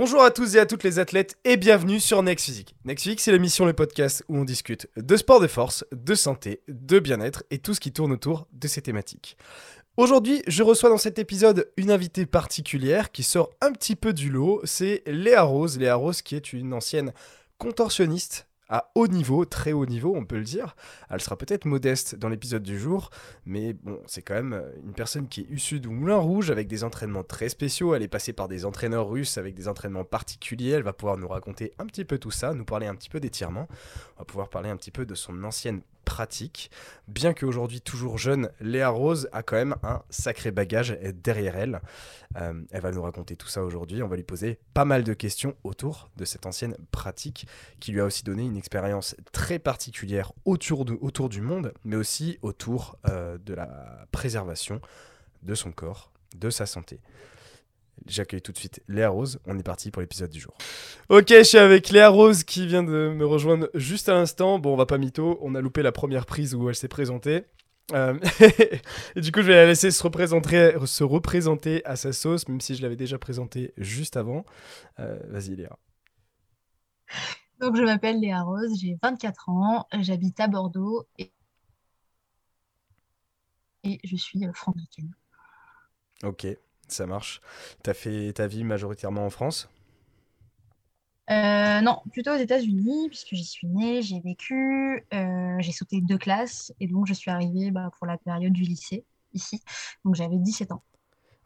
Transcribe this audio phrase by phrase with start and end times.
[0.00, 2.74] Bonjour à tous et à toutes les athlètes et bienvenue sur Next Physique.
[2.86, 6.62] Next Physique, c'est l'émission, le podcast où on discute de sport de force, de santé,
[6.68, 9.36] de bien-être et tout ce qui tourne autour de ces thématiques.
[9.98, 14.30] Aujourd'hui, je reçois dans cet épisode une invitée particulière qui sort un petit peu du
[14.30, 15.78] lot, c'est Léa Rose.
[15.78, 17.12] Léa Rose qui est une ancienne
[17.58, 20.76] contorsionniste à haut niveau, très haut niveau, on peut le dire.
[21.10, 23.10] Elle sera peut-être modeste dans l'épisode du jour,
[23.44, 26.84] mais bon, c'est quand même une personne qui est issue du Moulin Rouge avec des
[26.84, 27.94] entraînements très spéciaux.
[27.94, 30.70] Elle est passée par des entraîneurs russes avec des entraînements particuliers.
[30.70, 33.20] Elle va pouvoir nous raconter un petit peu tout ça, nous parler un petit peu
[33.20, 33.68] d'étirement.
[34.16, 36.72] On va pouvoir parler un petit peu de son ancienne pratique.
[37.06, 41.80] Bien qu'aujourd'hui toujours jeune, Léa Rose a quand même un sacré bagage derrière elle.
[42.36, 44.02] Euh, elle va nous raconter tout ça aujourd'hui.
[44.02, 47.46] On va lui poser pas mal de questions autour de cette ancienne pratique
[47.78, 52.98] qui lui a aussi donné une expérience très particulière autour, du monde, mais aussi autour
[53.08, 54.80] euh, de la préservation
[55.44, 56.98] de son corps, de sa santé.
[58.06, 59.40] J'accueille tout de suite Léa Rose.
[59.46, 60.54] On est parti pour l'épisode du jour.
[61.08, 64.58] Ok, je suis avec Léa Rose qui vient de me rejoindre juste à l'instant.
[64.58, 65.38] Bon, on va pas mytho.
[65.42, 67.44] On a loupé la première prise où elle s'est présentée.
[67.92, 68.18] Euh,
[69.16, 72.60] et du coup, je vais la laisser se représenter, se représenter à sa sauce, même
[72.60, 74.44] si je l'avais déjà présentée juste avant.
[74.98, 75.76] Euh, vas-y, Léa.
[77.60, 81.32] Donc, je m'appelle Léa Rose, j'ai 24 ans, j'habite à Bordeaux et,
[83.84, 85.12] et je suis euh, franco-américaine.
[86.22, 86.46] Ok,
[86.92, 87.40] ça marche.
[87.82, 89.68] T'as fait ta vie majoritairement en France?
[91.30, 96.18] Euh, non, plutôt aux États-Unis, puisque j'y suis née, j'ai vécu, euh, j'ai sauté deux
[96.18, 99.62] classes, et donc je suis arrivée bah, pour la période du lycée, ici.
[100.04, 100.82] Donc j'avais 17 ans.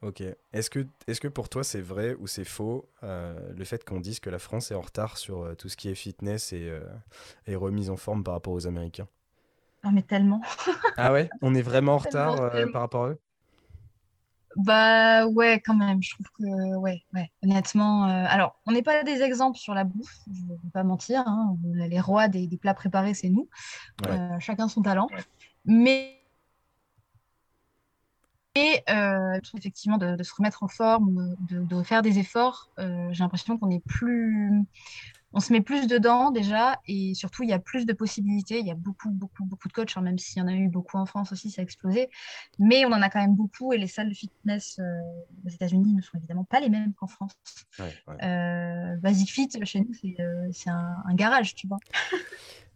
[0.02, 0.22] Ok.
[0.52, 4.00] Est-ce que, est que pour toi c'est vrai ou c'est faux euh, le fait qu'on
[4.00, 6.70] dise que la France est en retard sur tout ce qui est fitness et,
[7.46, 9.08] et remise en forme par rapport aux Américains?
[9.82, 10.40] Ah, mais tellement.
[10.96, 11.32] Ah ouais?
[11.40, 12.72] On est vraiment en retard Tellement, tellement.
[12.72, 13.18] par rapport à eux?
[14.56, 18.04] Bah ouais, quand même, je trouve que, ouais, ouais, honnêtement.
[18.08, 21.24] euh, alors, on n'est pas des exemples sur la bouffe, je ne vais pas mentir,
[21.26, 23.48] hein, les rois des, des plats préparés, c'est nous,
[24.06, 24.12] Ouais.
[24.12, 25.08] Euh, chacun son talent.
[25.64, 26.20] Mais.
[28.56, 33.24] Et euh, effectivement de, de se remettre en forme, de, de faire des efforts, j'ai
[33.24, 34.62] l'impression qu'on est plus,
[35.34, 38.60] on se met plus dedans déjà, et surtout il y a plus de possibilités.
[38.60, 40.68] Il y a beaucoup, beaucoup, beaucoup de coachs, hein, même s'il y en a eu
[40.68, 42.08] beaucoup en France aussi, ça a explosé.
[42.58, 45.00] Mais on en a quand même beaucoup, et les salles de fitness euh,
[45.44, 47.32] aux États-Unis ne sont évidemment pas les mêmes qu'en France.
[47.78, 48.24] Ouais, ouais.
[48.24, 51.78] Euh, Basic Fit, chez nous, c'est euh, un, un garage, tu vois.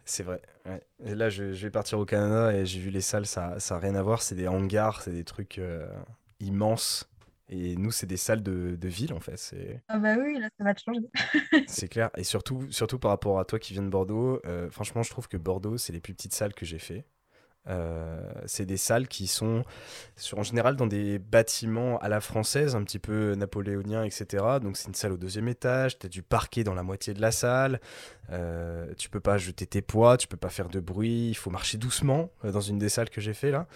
[0.04, 0.40] C'est vrai.
[0.64, 0.80] ouais.
[1.04, 3.78] Et là, je, je vais partir au Canada et j'ai vu les salles, ça n'a
[3.78, 4.22] rien à voir.
[4.22, 5.60] C'est des hangars, c'est des trucs
[6.40, 7.06] immenses.
[7.50, 9.54] Et nous, c'est des salles de, de ville, en fait.
[9.88, 11.09] Ah bah oui, là, ça va te changer.
[11.66, 12.10] c'est clair.
[12.16, 15.28] Et surtout, surtout par rapport à toi qui viens de Bordeaux, euh, franchement, je trouve
[15.28, 17.06] que Bordeaux, c'est les plus petites salles que j'ai fait.
[17.69, 19.62] Euh, c'est des salles qui sont
[20.16, 24.44] sur, en général dans des bâtiments à la française, un petit peu napoléoniens, etc.
[24.62, 27.20] Donc c'est une salle au deuxième étage, tu as du parquet dans la moitié de
[27.20, 27.81] la salle,
[28.31, 31.50] euh, tu peux pas jeter tes poids, tu peux pas faire de bruit, il faut
[31.50, 33.66] marcher doucement euh, dans une des salles que j'ai fait là.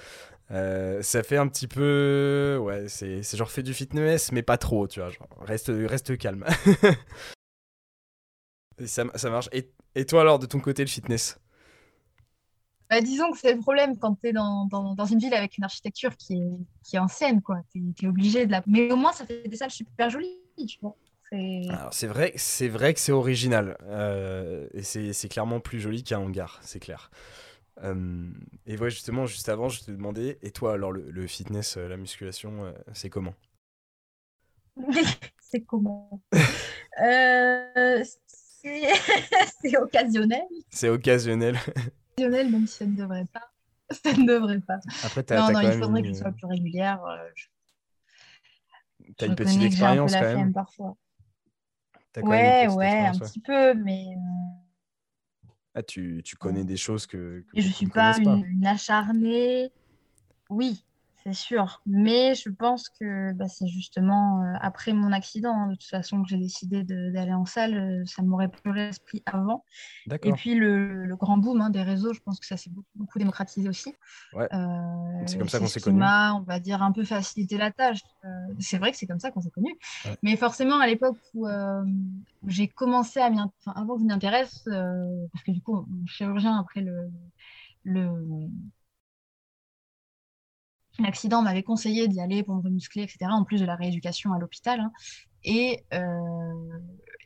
[0.52, 2.58] Euh, ça fait un petit peu...
[2.60, 5.10] Ouais, c'est genre fait du fitness, mais pas trop, tu vois.
[5.10, 6.44] Genre, reste, reste calme.
[8.78, 9.48] Et ça, ça marche.
[9.52, 11.38] Et, et toi alors, de ton côté, le fitness?
[12.90, 15.56] Bah, disons que c'est le problème quand tu es dans, dans, dans une ville avec
[15.56, 17.56] une architecture qui est, qui est ancienne, quoi.
[17.72, 18.62] Tu es, obligé de la...
[18.66, 20.36] Mais au moins, ça fait des salles super jolies,
[20.68, 20.96] tu vois.
[21.30, 21.62] C'est...
[21.70, 26.18] Alors c'est vrai, c'est vrai que c'est original euh, et c'est clairement plus joli qu'un
[26.18, 27.10] hangar, c'est clair.
[27.82, 28.30] Euh,
[28.66, 31.88] et ouais, justement, juste avant, je te demandais, et toi alors le, le fitness, euh,
[31.88, 33.34] la musculation, euh, c'est comment?
[35.40, 36.22] C'est comment?
[37.02, 38.88] Euh, c'est
[39.60, 40.46] c'est occasionnel.
[40.70, 41.58] C'est occasionnel.
[42.16, 43.50] Occasionnel, même si ça ne devrait pas.
[43.90, 44.78] Ça ne devrait pas.
[45.04, 47.02] Après, t'as Non, t'as non, il faudrait que je une, sois plus régulière.
[47.34, 47.46] Je,
[49.18, 50.54] t'as une petite que expérience quand même.
[50.54, 50.96] parfois.
[52.16, 54.06] Ouais, ouais, un petit peu, mais
[55.74, 58.40] Ah, tu, tu connais des choses que, que je beaucoup suis ne pas pas.
[58.46, 59.72] une acharnée.
[60.50, 60.84] Oui,
[61.24, 61.80] c'est sûr.
[61.86, 66.22] Mais je pense que bah, c'est justement euh, après mon accident, hein, de toute façon,
[66.22, 67.74] que j'ai décidé d'aller en salle.
[67.74, 69.64] euh, Ça m'aurait plus l'esprit avant.
[70.22, 72.88] Et puis le, le grand boom hein, des réseaux, je pense que ça s'est beaucoup,
[72.94, 73.94] beaucoup démocratisé aussi.
[74.32, 76.02] Ouais, Euh, c'est comme ça qu'on s'est connus.
[76.02, 78.00] on va dire, un peu facilité la tâche.
[78.24, 79.76] Euh, c'est vrai que c'est comme ça qu'on s'est connus.
[80.04, 80.16] Ouais.
[80.22, 83.38] Mais forcément, à l'époque où, où j'ai commencé à m'y...
[83.40, 87.10] Enfin, avant que je m'y intéresse, parce que du coup, mon chirurgien, après le,
[87.84, 88.10] le,
[90.98, 94.38] l'accident, m'avait conseillé d'y aller pour me remuscler, etc., en plus de la rééducation à
[94.38, 94.80] l'hôpital.
[94.80, 94.92] hein.
[95.44, 95.84] Et,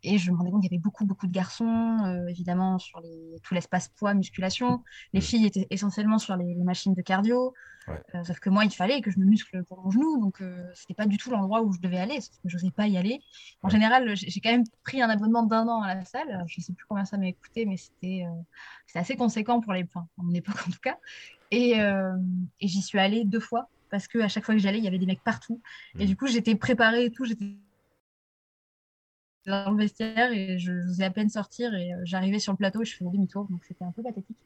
[0.03, 3.41] et je me rendais compte qu'il y avait beaucoup, beaucoup de garçons, évidemment, sur les,
[3.43, 4.83] tout l'espace poids, musculation.
[5.13, 5.23] Les mm.
[5.23, 7.55] filles étaient essentiellement sur les, machines de cardio.
[8.25, 10.21] sauf que moi, il fallait que je me muscle pour mon genou.
[10.21, 12.71] Donc, ce n'était pas du tout l'endroit où je devais aller, parce que je n'osais
[12.71, 13.21] pas y aller.
[13.63, 16.45] En général, j'ai quand même pris un abonnement d'un an à la salle.
[16.47, 18.25] Je ne sais plus combien ça m'a coûté, mais c'était
[18.95, 20.99] assez conséquent pour les points, à mon époque en tout cas.
[21.50, 24.88] Et, et j'y suis allée deux fois parce qu'à chaque fois que j'allais, il y
[24.88, 25.60] avait des mecs partout.
[25.98, 26.06] Et mm.
[26.06, 27.46] du coup, j'étais préparée et tout, j'étais
[29.46, 32.82] dans le vestiaire et je, faisais à peine sortir et euh, j'arrivais sur le plateau
[32.82, 34.37] et je faisais demi-tour, donc c'était un peu pathétique.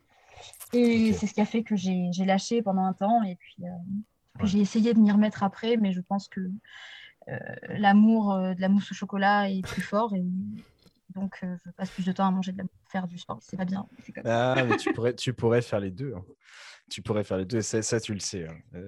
[0.73, 4.44] Et c'est ce qui a fait que j'ai lâché pendant un temps et puis euh,
[4.44, 6.41] j'ai essayé de m'y remettre après, mais je pense que
[7.29, 7.38] euh,
[7.69, 10.25] l'amour de la mousse au chocolat est plus fort et
[11.14, 13.38] donc je passe plus de temps à manger de la faire du sport.
[13.43, 13.87] C'est pas bien.
[14.25, 16.14] Ah, mais tu pourrais, tu pourrais faire les deux.
[16.17, 16.25] Hein.
[16.91, 18.47] Tu pourrais faire les deux, ça, ça tu le sais.
[18.47, 18.81] Hein.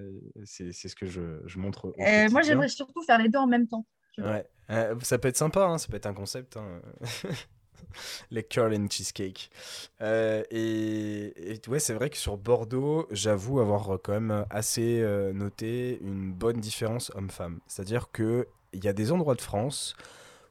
[0.45, 1.95] c'est ce que je, je montre.
[2.31, 3.87] moi, j'aimerais surtout faire les deux en même temps.
[4.19, 6.57] Ouais, euh, ça peut être sympa, hein, ça peut être un concept.
[6.57, 6.81] Hein.
[8.31, 9.51] les curl and cheesecake.
[10.01, 15.99] Euh, et, ouais, c'est vrai que sur Bordeaux, j'avoue avoir quand même assez euh, noté
[16.03, 17.61] une bonne différence homme-femme.
[17.67, 19.95] C'est-à-dire qu'il y a des endroits de France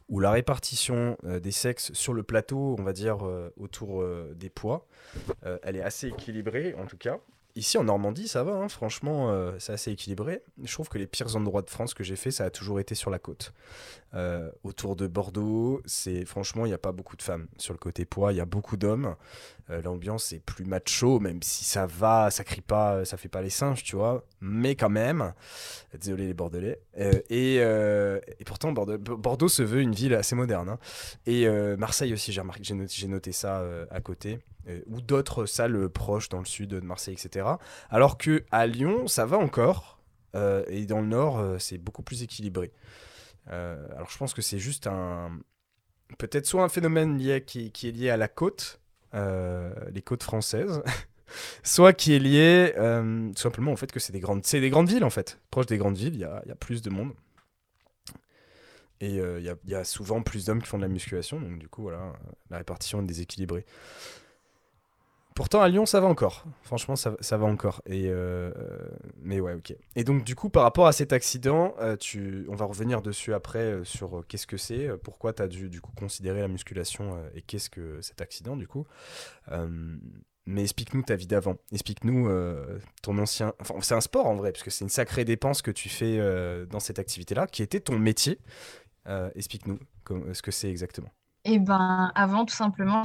[0.09, 3.19] où la répartition des sexes sur le plateau, on va dire
[3.55, 4.03] autour
[4.35, 4.85] des poids,
[5.63, 7.19] elle est assez équilibrée en tout cas.
[7.55, 8.69] Ici en Normandie, ça va, hein.
[8.69, 10.41] franchement, euh, c'est assez équilibré.
[10.63, 12.95] Je trouve que les pires endroits de France que j'ai fait, ça a toujours été
[12.95, 13.53] sur la côte.
[14.13, 17.47] Euh, autour de Bordeaux, c'est franchement, il n'y a pas beaucoup de femmes.
[17.57, 19.15] Sur le côté poids, il y a beaucoup d'hommes.
[19.69, 23.41] Euh, l'ambiance est plus macho, même si ça va, ça crie pas, ça fait pas
[23.41, 24.25] les singes, tu vois.
[24.41, 25.33] Mais quand même,
[25.97, 26.81] désolé les Bordelais.
[27.29, 27.61] Et,
[28.45, 30.69] pourtant, Bordeaux, se veut une ville assez moderne.
[30.69, 30.79] Hein.
[31.25, 31.47] Et
[31.77, 34.39] Marseille aussi, j'ai noté, noté, ça à côté.
[34.67, 37.47] Euh, ou d'autres salles proches dans le sud de Marseille, etc.
[37.89, 39.99] Alors que à Lyon, ça va encore,
[40.35, 42.71] euh, et dans le nord, euh, c'est beaucoup plus équilibré.
[43.47, 45.39] Alors je pense que c'est juste un,
[46.17, 48.79] peut-être soit un phénomène lié, qui, est lié à la côte,
[49.13, 50.81] les côtes françaises,
[51.63, 55.03] soit qui est lié tout simplement au fait que c'est des grandes, des grandes villes
[55.03, 55.39] en fait.
[55.49, 57.13] Proche des grandes villes, il y a, y a, plus de monde.
[58.99, 61.67] Et il y, y, a souvent plus d'hommes qui font de la musculation, donc du
[61.67, 62.13] coup, voilà,
[62.51, 63.65] la répartition est déséquilibrée.
[65.33, 66.45] Pourtant, à Lyon, ça va encore.
[66.61, 67.81] Franchement, ça, va encore.
[67.85, 68.51] Et euh,
[69.21, 69.73] mais ouais, ok.
[69.95, 72.45] Et donc, du coup, par rapport à cet accident, euh, tu...
[72.49, 75.79] on va revenir dessus après euh, sur qu'est-ce que c'est, pourquoi tu as dû du
[75.79, 78.85] coup considérer la musculation et qu'est-ce que cet accident, du coup.
[80.45, 81.55] mais explique-nous ta vie d'avant.
[81.71, 82.29] Explique-nous
[83.01, 83.53] ton ancien.
[83.61, 86.19] Enfin, c'est un sport en vrai, parce que c'est une sacrée dépense que tu fais
[86.65, 88.39] dans cette activité-là, qui était ton métier.
[89.35, 89.79] explique-nous
[90.33, 91.09] ce que c'est exactement.
[91.45, 93.03] Eh ben, avant, tout simplement,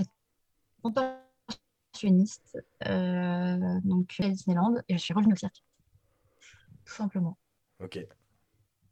[2.05, 5.63] euh, donc à Disneyland, et je suis revenue au cirque.
[6.85, 7.37] Tout simplement.
[7.83, 8.07] Ok.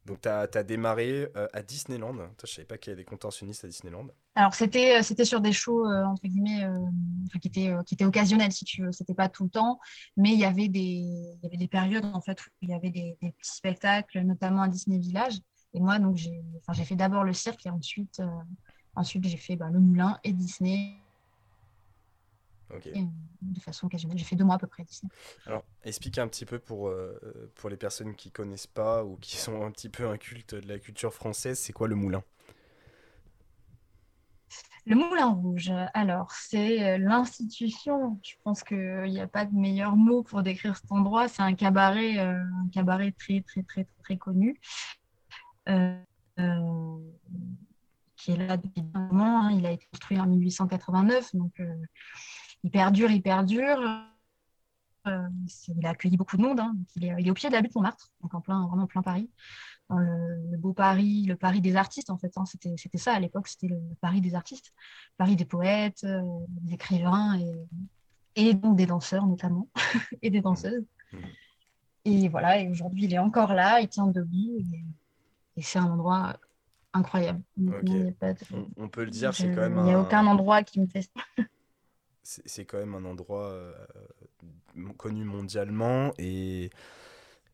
[0.05, 2.15] Donc, tu as, démarré euh, à Disneyland.
[2.43, 4.07] je savais pas qu'il y avait des contorsionnistes à Disneyland.
[4.35, 6.63] Alors, c'était, euh, c'était sur des shows, euh, entre guillemets,
[7.41, 8.91] qui, étaient, qui étaient occasionnels, si tu veux.
[8.91, 9.79] C'était pas tout le temps,
[10.15, 12.73] mais il y avait des, il y avait des périodes, en fait, où il y
[12.73, 15.39] avait des, des petits spectacles, notamment à Disney Village.
[15.73, 18.21] Et moi, donc, j'ai, enfin, j'ai fait d'abord le cirque et ensuite,
[18.95, 21.01] ensuite j'ai fait bah, le moulin et Disney
[22.69, 24.17] de façon occasionnelle.
[24.17, 25.11] J'ai fait deux mois à peu près Disney.
[25.45, 29.37] Alors, expliquez un petit peu pour, euh, pour les personnes qui connaissent pas ou qui
[29.37, 32.23] sont un petit peu incultes de la culture française, c'est quoi le moulin?
[34.87, 38.19] Le Moulin Rouge, alors c'est euh, l'institution.
[38.21, 41.27] Je pense qu'il n'y a pas de meilleur mot pour décrire cet endroit.
[41.27, 44.61] C'est un cabaret, euh, un cabaret très très très très connu,
[45.65, 45.71] qui
[48.31, 49.41] est là depuis un moment.
[49.41, 49.53] Hein.
[49.57, 51.59] Il a été construit en 1889, donc
[52.65, 53.79] il perdure, il perdure.
[55.07, 55.27] Euh,
[55.77, 56.59] il a accueilli beaucoup de monde.
[56.59, 56.75] Hein.
[56.95, 59.29] Il, est, au pied de la butte Montmartre, donc en plein, vraiment plein Paris.
[59.87, 62.35] Dans le, beau Paris, le Paris des artistes, en fait.
[62.37, 62.45] Hein.
[62.45, 64.73] C'était ça à l'époque, c'était le Paris des artistes.
[65.15, 67.39] Paris des poètes, euh, des écrivains
[68.35, 69.69] et, donc des danseurs notamment,
[70.23, 70.87] et des danseuses.
[72.03, 74.57] Et voilà, et aujourd'hui, il est encore là, il tient debout.
[75.55, 76.35] Et, c'est un endroit
[76.93, 77.43] incroyable.
[78.75, 79.77] on, peut le dire, c'est quand même.
[79.77, 81.43] Il n'y a aucun endroit qui me fait ça.
[82.25, 83.73] c'est quand même un endroit euh,
[84.97, 86.71] connu mondialement et,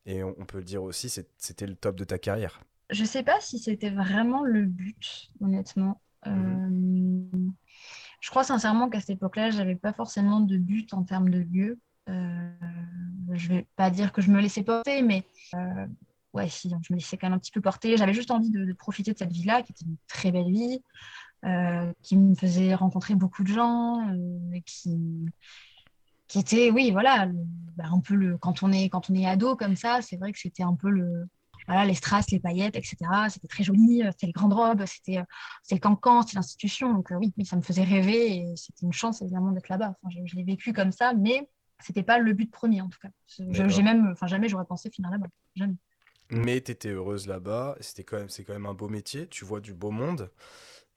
[0.06, 2.60] et on, peut le dire aussi, c'était le top de ta carrière.
[2.90, 6.00] Je sais pas si c'était vraiment le but, honnêtement.
[6.26, 7.28] Mhm.
[7.32, 7.50] Euh,
[8.20, 11.78] je crois sincèrement qu'à cette époque-là, j'avais pas forcément de but en termes de lieu.
[12.08, 12.50] Euh,
[13.32, 15.24] je vais pas dire que je me laissais porter, mais
[15.54, 15.86] euh,
[16.32, 17.96] ouais, si, je me laissais quand même un petit peu porter.
[17.96, 20.82] J'avais juste envie de, de profiter de cette vie-là, qui était une très belle vie,
[21.44, 24.98] euh, qui me faisait rencontrer beaucoup de gens, euh, qui,
[26.28, 27.28] qui était, oui, voilà,
[27.76, 30.32] bah, un peu le, quand on est, quand on est ado comme ça, c'est vrai
[30.32, 31.26] que c'était un peu le,
[31.66, 32.96] voilà, les strass, les paillettes, etc.
[33.28, 35.22] C'était très joli, c'était les grandes robes, c'était
[35.70, 36.92] le cancan, c'était l'institution.
[36.92, 39.96] Donc oui, ça me faisait rêver et c'était une chance évidemment d'être là-bas.
[40.02, 41.48] Enfin, je, l'ai vécu comme ça, mais
[41.80, 43.10] c'était pas le but premier en tout cas.
[43.26, 45.76] J'ai même, enfin jamais j'aurais pensé finir là-bas, jamais.
[46.30, 49.44] Mais tu étais heureuse là-bas, c'était quand même, c'est quand même un beau métier, tu
[49.44, 50.30] vois du beau monde.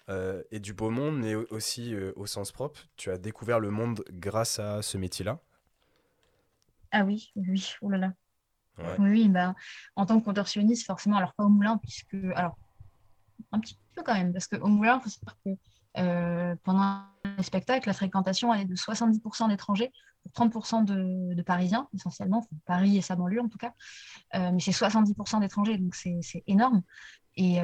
[0.07, 2.81] Euh, et du beau monde, mais aussi euh, au sens propre.
[2.95, 5.39] Tu as découvert le monde grâce à ce métier-là?
[6.91, 8.13] Ah oui, oui, oh là là.
[8.99, 9.55] Oui, bah,
[9.95, 12.15] en tant que contorsionniste, forcément, alors pas au moulin, puisque.
[12.35, 12.57] Alors,
[13.51, 15.49] un petit peu quand même, parce qu'au moulin, il faut savoir que
[15.97, 17.01] euh, pendant
[17.37, 19.91] les spectacles, la fréquentation elle est de 70% d'étrangers,
[20.35, 23.73] 30% de, Parisiens, essentiellement, Paris et sa banlieue en tout cas,
[24.33, 26.81] mais c'est 70% d'étrangers, donc c'est énorme.
[27.37, 27.59] Et,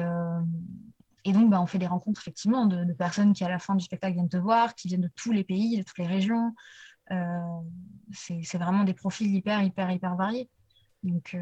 [1.24, 3.84] et donc, bah, on fait des rencontres effectivement de, personnes qui, à la fin du
[3.84, 6.54] spectacle, viennent te voir, qui viennent de tous les pays, de toutes les régions.
[7.10, 7.60] Euh,
[8.12, 10.48] c'est vraiment des profils hyper, hyper, hyper variés.
[11.02, 11.38] Donc, euh,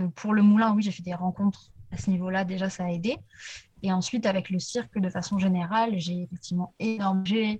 [0.00, 2.44] euh, pour le moulin, oui, j'ai fait des rencontres à ce niveau-là.
[2.44, 3.16] Déjà, ça a aidé.
[3.82, 7.58] Et ensuite, avec le cirque, de façon générale, j'ai effectivement énormément.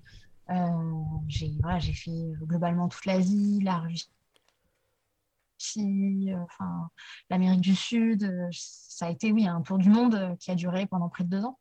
[1.28, 4.10] j'ai voilà, fait globalement toute l'Asie, la Russie,
[6.36, 6.90] enfin,
[7.30, 8.50] l'Amérique du Sud
[8.94, 11.28] ça a été, oui, un tour du monde euh, qui a duré pendant près de
[11.28, 11.58] deux ans.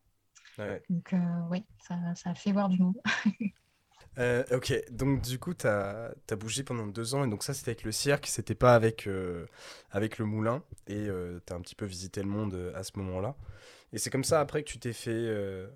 [0.89, 1.17] Donc, euh,
[1.49, 2.97] oui, ça, ça, a fait voir du monde.
[4.19, 7.55] Euh, ok, donc du coup, tu as, as, bougé pendant deux ans, et donc ça,
[7.55, 9.09] c'était avec le cirque, c'était pas avec,
[9.89, 13.35] avec le moulin, et tu as un petit peu visité le monde à ce moment-là.
[13.91, 15.67] Et c'est comme ça après que tu t'es fait.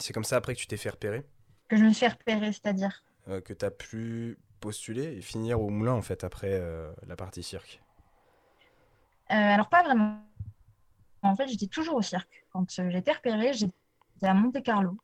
[0.00, 1.24] C'est comme ça après que tu t'es fait repérer?
[1.68, 3.04] Que je me suis repérer, c'est-à-dire?
[3.26, 6.60] Que tu as pu postuler et finir au moulin, en fait, après
[7.06, 7.82] la partie cirque.
[9.30, 10.18] Euh, alors, pas vraiment.
[11.22, 12.44] En fait, j'étais toujours au cirque.
[12.50, 13.72] Quand euh, j'étais repérée, j'étais
[14.22, 14.98] à Monte Carlo,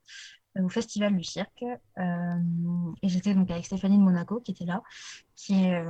[0.56, 1.62] euh, au Festival du Cirque.
[1.62, 4.82] et j'étais donc avec Stéphanie de Monaco, qui était là,
[5.36, 5.84] qui est,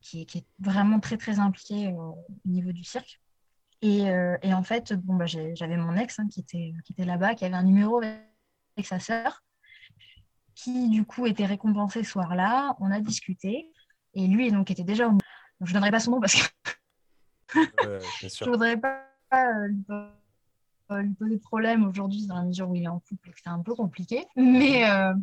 [0.00, 3.20] qui est, vraiment très, très impliquée au niveau du cirque.
[3.82, 4.02] Et,
[4.42, 7.44] et, en fait, bon, bah, j'avais mon ex hein, qui était, qui était là-bas, qui
[7.44, 9.42] avait un numéro avec sa sœur,
[10.54, 12.76] qui du coup était récompensé ce soir-là.
[12.80, 13.70] On a discuté.
[14.14, 15.16] Et lui, donc, était déjà au.
[15.60, 16.48] je ne donnerai pas son nom parce que
[17.54, 19.68] je ne voudrais pas euh,
[21.02, 23.38] lui poser de problème aujourd'hui dans la mesure où il est en couple et que
[23.42, 24.26] c'est un peu compliqué.
[24.36, 25.14] Mais, euh,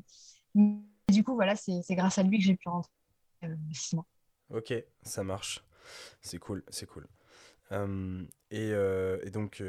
[1.08, 2.92] du coup, voilà, c'est grâce à lui que j'ai pu rentrer
[3.44, 4.06] euh, six mois.
[4.50, 5.64] Ok, ça marche.
[6.22, 7.08] C'est cool, c'est cool.
[8.52, 9.64] et, et, donc,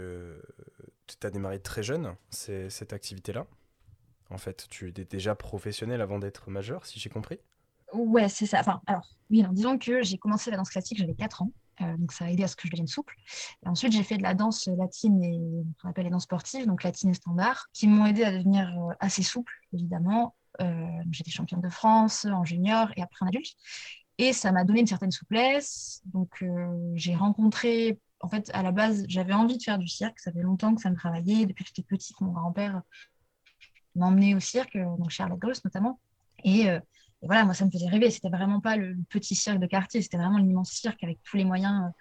[1.07, 3.47] tu as démarré très jeune cette activité-là?
[4.31, 7.39] En fait, tu étais déjà professionnel avant d'être majeur, si j'ai compris?
[7.93, 8.61] Ouais, c'est ça.
[8.61, 11.53] Enfin, alors, oui, disons que j'ai commencé la danse classique, j'avais 4 ans.
[11.81, 13.15] Euh, donc ça a aidé à ce que je devienne souple.
[13.65, 15.41] Ensuite, j'ai fait de la danse latine et
[15.81, 18.93] qu'on appelle les danses sportives, donc latine et standard, qui m'ont aidé à devenir euh,
[19.01, 20.37] assez souple, évidemment.
[20.61, 23.55] Euh, j'étais championne de France en junior et après en adulte.
[24.19, 26.03] Et ça m'a donné une certaine souplesse.
[26.05, 26.45] Donc
[26.95, 30.21] j'ai rencontré, en fait, à la base, j'avais envie de faire du cirque.
[30.21, 31.47] Ça fait longtemps que ça me travaillait.
[31.47, 32.83] Depuis que j'étais petite, mon grand-père
[33.95, 36.01] m'emmenait au cirque, donc chez Arlette Gross notamment.
[36.45, 36.69] Et
[37.23, 38.11] et voilà, moi, ça me faisait rêver.
[38.11, 41.45] C'était vraiment pas le petit cirque de quartier, c'était vraiment l'immense cirque avec tous les
[41.45, 41.93] moyens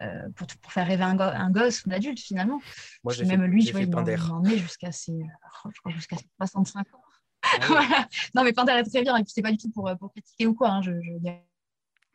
[0.00, 2.60] euh, pour, pour, faire rêver un, gosse ou un adulte, finalement.
[3.04, 7.02] Moi, j'ai même lui, il m'emmenait jusqu'à ses, euh, jusqu'à 65 ans.
[7.42, 9.16] Ah non, mais Pinder est très bien.
[9.16, 10.70] Et puis, c'est pas du tout pour, euh, pour critiquer ou quoi.
[10.70, 10.82] Hein.
[10.82, 11.28] Je, je,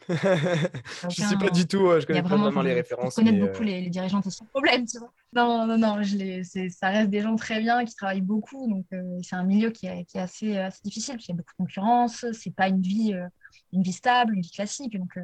[0.09, 3.15] je sais pas du tout, je connais pas vraiment, les références.
[3.17, 5.11] Je connais beaucoup les, les, dirigeants, c'est sans problème, tu vois.
[5.33, 8.85] Non, non, non, je ça reste des gens très bien qui travaillent beaucoup, donc
[9.23, 11.53] c'est un milieu qui est, qui est assez, assez, difficile, parce qu'il y a beaucoup
[11.53, 13.13] de concurrence, c'est pas une vie,
[13.73, 15.19] une vie stable, une vie classique, donc,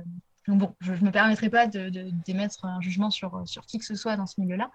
[0.48, 3.86] donc bon, je ne me permettrai pas d'émettre de, un jugement sur, sur qui que
[3.86, 4.70] ce soit dans ce milieu-là.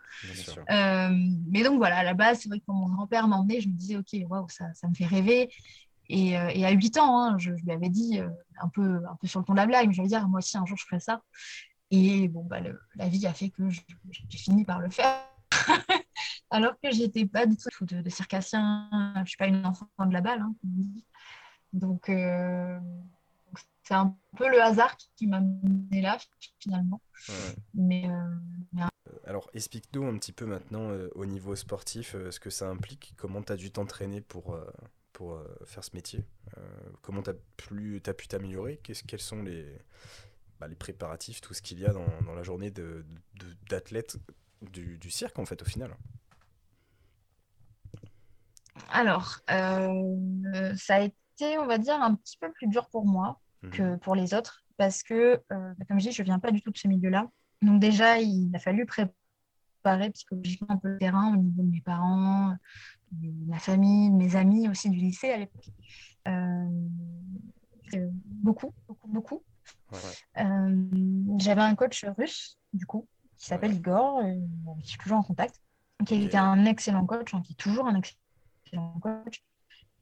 [0.68, 3.74] mais donc voilà, à la base, c'est vrai que quand mon grand-père m'emmenait, je me
[3.74, 5.50] disais, ok, waouh, ça, ça me fait rêver.
[6.08, 8.28] Et, euh, et, à 8 ans, hein, je, lui avais dit, euh,
[8.60, 10.38] un, peu, un peu sur le ton de la blague, mais je lui dire, moi
[10.38, 11.22] aussi, un jour, je ferai ça.
[11.90, 12.60] Et bon, bah,
[12.96, 13.82] la vie a fait que j'ai
[14.38, 15.22] fini par le faire.
[16.50, 18.88] Alors que j'étais pas du tout de, de circassien,
[19.22, 20.40] je suis pas une enfant de la balle.
[20.40, 20.54] Hein,
[21.74, 22.78] donc, euh,
[23.82, 26.18] c'est un peu le hasard qui m'a mené là,
[26.58, 27.02] finalement.
[27.74, 28.08] Mais,
[29.26, 33.52] Alors, explique-nous un petit peu maintenant au niveau sportif ce que ça implique, comment tu
[33.52, 34.58] as dû t'entraîner pour,
[35.18, 36.24] pour euh, faire ce métier.
[36.56, 36.60] Euh,
[37.02, 38.80] Comment tu as, as, pu t'améliorer?
[38.84, 39.66] Quels sont les,
[40.60, 42.72] bah, les préparatifs, tout ce qu'il y a dans, dans la journée
[43.68, 44.16] d'athlète
[44.62, 45.96] de, du, du, cirque, en fait, au final?
[48.92, 53.40] Alors, euh, ça a été, on va dire, un petit peu plus dur pour moi
[53.62, 56.70] mmh que pour les autres, parce que, comme je dis, je viens pas du tout
[56.70, 57.28] de ce milieu-là.
[57.60, 61.80] Donc déjà, il a fallu préparer psychologiquement un peu le terrain au niveau de mes
[61.80, 62.54] parents,
[63.46, 65.68] ma famille, mes amis aussi du lycée à l'époque.
[66.28, 69.42] Euh, beaucoup, beaucoup, beaucoup.
[70.38, 70.84] Euh,
[71.38, 74.34] j'avais un coach russe, du coup, qui s'appelle Igor, euh,
[74.82, 75.60] qui est toujours en contact,
[76.06, 79.42] qui était un excellent coach, hein, qui est toujours un excellent coach,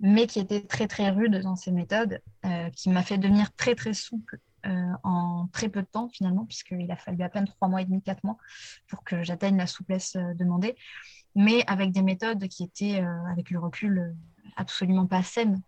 [0.00, 3.74] mais qui était très très rude dans ses méthodes, euh, qui m'a fait devenir très
[3.74, 7.68] très souple euh, en très peu de temps finalement, puisqu'il a fallu à peine trois
[7.68, 8.36] mois et demi, quatre mois
[8.88, 10.76] pour que j'atteigne la souplesse demandée,
[11.36, 14.16] mais avec des méthodes qui étaient, avec le recul,
[14.56, 15.60] absolument pas saines.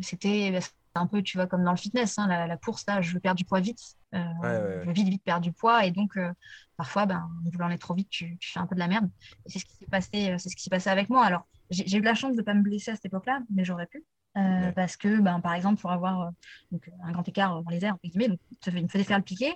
[0.00, 0.60] C'était bah,
[0.94, 3.38] un peu, tu vois, comme dans le fitness, hein, la, course, là, je veux perdre
[3.38, 3.96] du poids vite.
[4.12, 5.84] Je veux vite, vite perdre du poids.
[5.86, 6.32] Et donc, euh,
[6.76, 9.08] parfois, ben, en voulant aller trop vite, tu, fais un peu de la merde.
[9.46, 11.24] Et c'est ce qui s'est passé, euh, c'est ce qui s'est passé avec moi.
[11.24, 13.86] Alors, j'ai eu la chance de ne pas me blesser à cette époque-là, mais j'aurais
[13.86, 14.04] pu.
[14.36, 16.30] Euh, parce que, ben, par exemple, pour avoir
[16.70, 19.54] donc, un grand écart dans les airs, donc, il me faisait faire le piqué,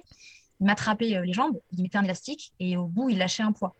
[0.60, 3.74] il m'attrapait les jambes, il mettait un élastique et au bout, il lâchait un poids.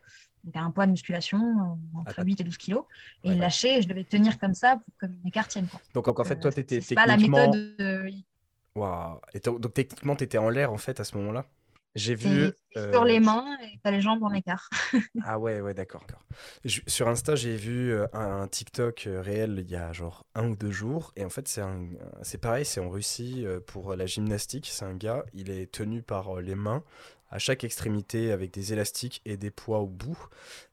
[0.45, 2.85] Donc, un poids de musculation entre 8 et 12 kilos.
[3.23, 5.69] Et il lâchait et je devais tenir comme ça pour que mes écart tienne.
[5.95, 7.03] Donc, en fait, toi, tu étais techniquement...
[7.03, 8.15] pas la méthode.
[8.75, 9.21] Waouh.
[9.33, 11.47] Et donc, techniquement, tu étais en l'air, en fait, à ce moment-là?
[11.95, 12.51] J'ai vu.
[12.73, 14.69] Sur euh, les mains et t'as les jambes en écart.
[15.25, 16.05] ah ouais, ouais, d'accord.
[16.65, 20.57] Sur Insta, j'ai vu euh, un, TikTok euh, réel il y a genre un ou
[20.57, 21.13] deux jours.
[21.15, 21.87] Et en fait, un...
[22.23, 24.67] c'est pareil, c'est en Russie pour la gymnastique.
[24.69, 26.83] C'est un gars, il est tenu par les mains
[27.35, 30.17] à chaque extrémité avec des élastiques et des poids au bout.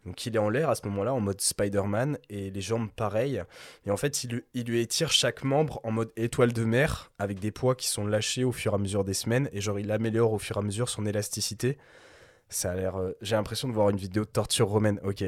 [0.05, 3.43] Donc il est en l'air à ce moment-là en mode Spider-Man et les jambes pareilles.
[3.87, 7.49] Et en fait, il, lui étire chaque membre en mode étoile de mer avec des
[7.49, 10.33] poids qui sont lâchés au fur et à mesure des semaines et genre il améliore
[10.33, 11.79] au fur et à mesure son élasticité.
[12.47, 12.95] Ça a l'air.
[12.95, 14.99] Euh, j'ai l'impression de voir une vidéo de torture romaine.
[15.03, 15.23] Ok,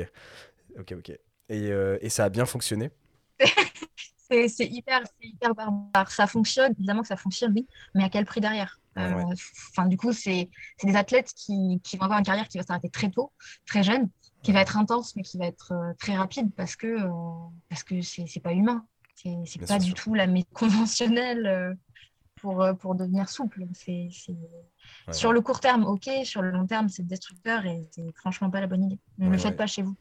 [0.78, 1.10] ok, ok.
[1.50, 2.92] Et, euh, ça a bien fonctionné.
[4.30, 6.12] c'est hyper, hyper barbare.
[6.12, 8.80] Ça fonctionne, évidemment que ça fonctionne, oui, mais à quel prix derrière?
[8.98, 9.24] Euh,
[9.72, 10.50] Enfin, du coup, c'est
[10.84, 13.32] des athlètes qui, qui, vont avoir une carrière qui va s'arrêter très tôt,
[13.66, 14.10] très jeune,
[14.44, 17.10] qui va être intense, mais qui va être euh, très rapide parce que euh,
[17.70, 18.86] parce que c'est pas humain.
[19.46, 21.78] C'est pas du tout la méthode conventionnelle
[22.36, 23.64] pour, pour devenir souple.
[23.74, 24.10] C'est
[25.12, 26.10] sur le court terme, ok.
[26.26, 29.00] Sur le long terme, c'est destructeur et c'est franchement pas la bonne idée.
[29.18, 29.96] Ne le faites pas chez vous.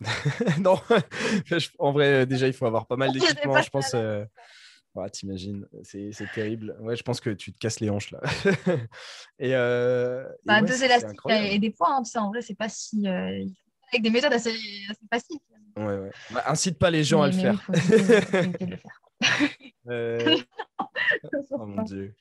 [0.60, 0.80] non,
[1.78, 3.92] en vrai, déjà, il faut avoir pas mal d'équipement, je pense.
[3.94, 4.24] Euh...
[5.10, 6.76] T'imagines, c'est terrible.
[6.80, 8.20] Ouais, je pense que tu te casses les hanches là.
[9.38, 10.26] et, euh...
[10.44, 13.06] bah, deux élastiques et des poids, hein, en vrai, c'est pas si.
[13.06, 13.44] Euh,
[13.92, 15.38] avec des méthodes assez, assez faciles.
[15.76, 16.10] Ouais, ouais.
[16.32, 17.64] Bah, incite pas les gens à le faire.
[17.68, 17.78] le
[18.76, 19.00] faire.
[19.88, 20.36] euh...
[21.50, 22.14] oh mon dieu.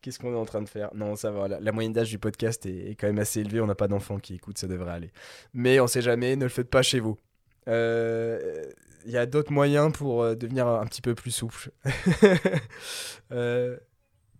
[0.00, 0.94] Qu'est-ce qu'on est en train de faire?
[0.94, 1.48] Non, ça va.
[1.48, 3.60] La, moyenne d'âge du podcast est, quand même assez élevée.
[3.60, 5.12] On n'a pas d'enfants qui écoutent, ça devrait aller.
[5.52, 7.16] Mais on sait jamais, ne le faites pas chez vous.
[7.66, 8.64] Il euh,
[9.06, 11.70] y a d'autres moyens pour euh, devenir un petit peu plus souple.
[13.32, 13.78] euh...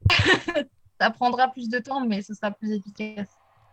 [1.00, 3.28] ça prendra plus de temps, mais ce sera plus efficace.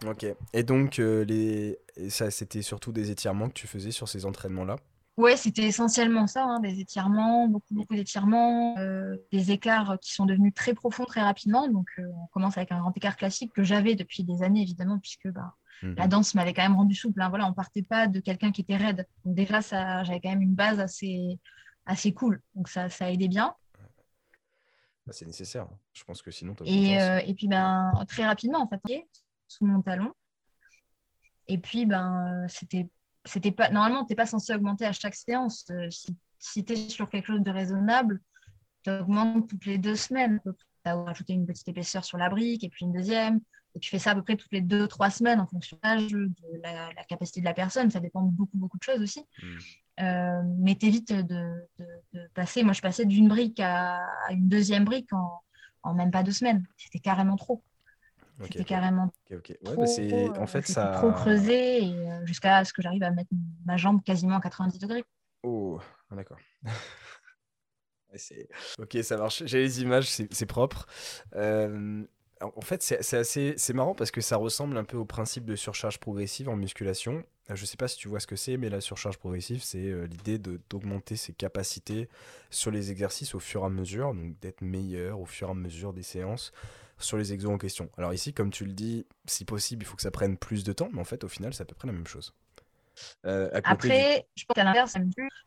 [0.06, 0.26] Ok.
[0.54, 1.78] Et donc, euh, les...
[2.10, 4.78] ça, c'était surtout des étirements que tu faisais sur ces entraînements-là?
[5.18, 10.26] Ouais, c'était essentiellement ça, hein, des étirements, beaucoup, beaucoup d'étirements, euh, des écarts qui sont
[10.26, 11.68] devenus très profonds très rapidement.
[11.68, 14.98] Donc, euh, on commence avec un grand écart classique que j'avais depuis des années, évidemment,
[15.00, 16.10] puisque bah, la mhm.
[16.10, 17.22] danse m'avait quand même rendu souple.
[17.22, 17.30] Hein.
[17.30, 19.08] Voilà, on partait pas de quelqu'un qui était raide.
[19.26, 21.40] Donc, déjà, ça, j'avais quand même une base assez,
[21.86, 22.42] assez cool.
[22.56, 23.56] Donc, ça, ça aidait bien.
[25.06, 25.64] Bah, c'est nécessaire.
[25.64, 25.78] Hein.
[25.94, 29.08] Je pense que sinon, et, euh, et puis, ben, très rapidement, en fait,
[29.48, 30.14] sous mon talon.
[31.48, 32.88] Et puis, ben, c'était
[33.26, 36.74] c'était pas normalement tu n'es pas censé augmenter à chaque séance euh, si, si tu
[36.74, 38.20] es sur quelque chose de raisonnable
[38.84, 40.52] tu augmentes toutes les deux semaines tu
[40.86, 43.42] as rajouté une petite épaisseur sur la brique et puis une deuxième
[43.76, 46.32] et tu fais ça à peu près toutes les deux trois semaines en fonction de
[46.64, 49.58] la, la, capacité de la personne ça dépend de beaucoup beaucoup de choses aussi hmm.
[50.02, 54.86] euh, mais t'évites de, de, de, passer moi je passais d'une brique à, une deuxième
[54.86, 55.42] brique en,
[55.84, 57.64] en même pas deux semaines c'était carrément trop
[58.44, 60.94] c'était carrément okay, trop, bah, en fait, ça...
[60.98, 63.30] trop creusé euh, jusqu'à ce que j'arrive à mettre
[63.66, 65.04] ma jambe quasiment à 90 degrés.
[65.44, 65.80] Oh,
[66.10, 66.38] ah, d'accord.
[68.80, 69.44] ok, ça marche.
[69.46, 70.88] J'ai les images, c'est propre.
[71.36, 72.04] Euh,
[72.42, 75.56] en fait, c'est assez, c'est marrant parce que ça ressemble un peu au principe de
[75.56, 77.24] surcharge progressive en musculation.
[77.50, 80.08] Euh, je sais pas si tu vois ce que c'est, mais la surcharge progressive, c'est
[80.08, 82.10] l'idée d'augmenter ses capacités
[82.50, 85.56] sur les exercices au fur et à mesure, donc d'être meilleur au fur et à
[85.56, 86.52] mesure des séances
[87.04, 87.90] sur les exos en question.
[87.98, 90.74] Alors ici, comme tu le dis, si possible, il faut que ça prenne plus de
[90.74, 92.34] temps, mais en fait, au final, c'est à peu près la même chose.
[93.26, 94.96] Euh, Après, je pense qu'à l'inverse,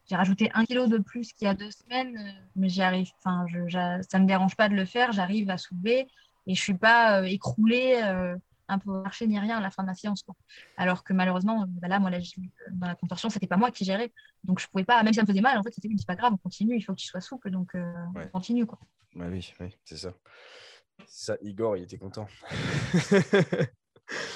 [0.08, 3.10] j'ai rajouté un kilo de plus qu'il y a deux semaines, euh, mais j'y arrive.
[3.18, 6.08] Enfin, je, ça me dérange pas de le faire, j'arrive à soulever
[6.46, 8.00] et je suis pas euh, écroulée,
[8.66, 10.24] un peu marché ni rien à la fin de la séance.
[10.76, 12.10] Alors que malheureusement, bah là, moi,
[12.70, 15.22] dans la contorsion, c'était pas moi qui gérais, donc je pouvais pas, même si ça
[15.22, 17.20] me faisait mal, en fait, c'était pas grave, on continue, il faut que tu sois
[17.20, 18.78] souple, donc on continue quoi.
[19.16, 20.14] oui, oui, c'est ça.
[21.06, 22.26] Ça, Igor, il était content.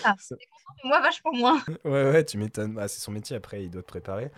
[0.05, 0.15] Ah,
[0.85, 1.63] moi, vachement moins.
[1.85, 2.75] Ouais, ouais, tu m'étonnes.
[2.75, 4.31] Bah, c'est son métier, après, il doit te préparer.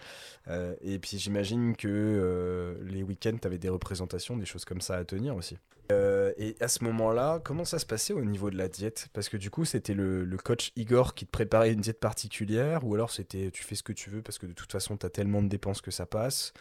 [0.48, 4.80] Euh, et puis, j'imagine que euh, les week-ends, tu avais des représentations, des choses comme
[4.80, 5.58] ça à tenir aussi.
[5.92, 9.08] Euh, et à ce moment-là, comment ça se passait au niveau de la diète?
[9.12, 12.94] Parce que du coup, c'était le, coach Igor qui te préparait une diète particulière, ou
[12.94, 15.10] alors c'était tu fais ce que tu veux parce que de toute façon, tu as
[15.10, 16.52] tellement de dépenses que ça passe,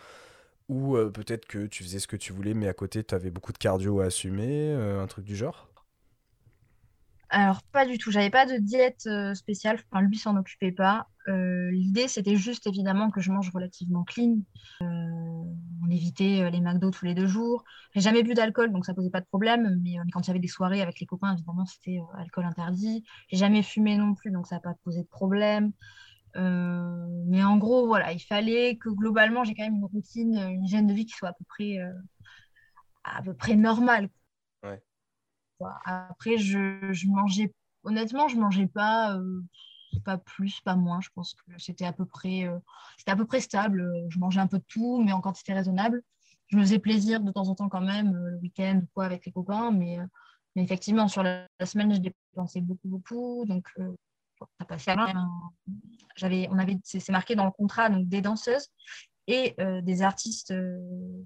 [0.68, 3.32] ou euh, peut-être que tu faisais ce que tu voulais, mais à côté, tu avais
[3.32, 5.69] beaucoup de cardio à assumer, un truc du genre?
[7.30, 8.12] Alors, pas du tout.
[8.12, 9.80] J'avais pas de diète spéciale.
[9.92, 11.08] Enfin, lui s'en occupait pas.
[11.28, 14.38] L'idée, c'était juste évidemment que je mange relativement clean.
[14.82, 17.64] on évitait les McDo tous les deux jours.
[17.94, 19.80] J'ai jamais bu d'alcool, donc ça posait pas de problème.
[19.84, 23.04] Mais quand il y avait des soirées avec les copains, évidemment, c'était alcool interdit.
[23.30, 25.72] J'ai jamais fumé non plus, donc ça n'a pas posé de problème.
[26.34, 30.88] mais en gros, voilà, il fallait que globalement, j'ai quand même une routine, une hygiène
[30.88, 31.78] de vie qui soit à peu près,
[33.04, 34.10] à peu près normale.
[35.86, 39.42] Après, je, je, mangeais, honnêtement, je mangeais pas, euh,
[40.04, 41.02] pas plus, pas moins.
[41.02, 42.58] Je pense que c'était à peu près, euh,
[42.98, 43.92] c'était à peu près stable.
[44.10, 46.02] Je mangeais un peu de tout, mais en quantité raisonnable.
[46.48, 49.06] Je me faisais plaisir de temps en temps quand même, euh, le week-end ou quoi,
[49.06, 49.98] avec les copains, mais,
[50.56, 53.46] mais effectivement, sur la, semaine, je dépensais beaucoup, beaucoup.
[53.46, 53.68] Donc,
[54.58, 55.14] ça passait à
[56.16, 56.50] J'avais,
[56.84, 58.70] c'est marqué dans le contrat, donc des danseuses
[59.32, 60.54] et des artistes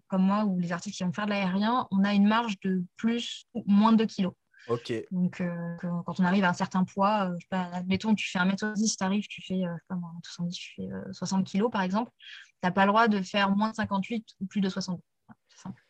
[0.08, 2.84] comme moi ou les artistes qui vont faire de l'aérien, on a une marge de
[2.98, 4.34] plus ou moins de 2 kilos.
[4.68, 4.94] Ok.
[5.12, 5.42] Donc,
[5.80, 9.04] quand on arrive à un certain poids, je sais pas, admettons, tu fais 1m70, tu
[9.04, 12.30] arrives, tu fais, je sais pas, 70, tu fais 60 kilos par exemple, tu
[12.64, 15.02] n'as pas le droit de faire moins de 58 ou plus de 62.
[15.50, 15.82] C'est simple.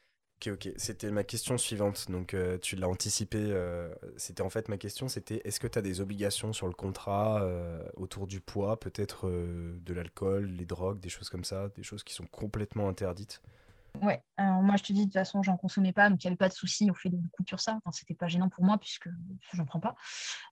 [0.46, 0.74] Ok, ok.
[0.76, 2.12] C'était ma question suivante.
[2.12, 3.38] Donc, euh, tu l'as anticipé.
[3.40, 6.74] Euh, c'était en fait ma question c'était est-ce que tu as des obligations sur le
[6.74, 11.84] contrat euh, autour du poids, peut-être de l'alcool, les drogues, des choses comme ça, des
[11.84, 13.42] choses qui sont complètement interdites?
[14.02, 16.38] Ouais, moi je te dis, de toute façon, j'en consommais pas, donc il n'y avait
[16.38, 17.76] pas de souci au fait de couture ça.
[17.76, 19.08] Enfin, c'était pas gênant pour moi puisque
[19.54, 19.96] j'en prends pas.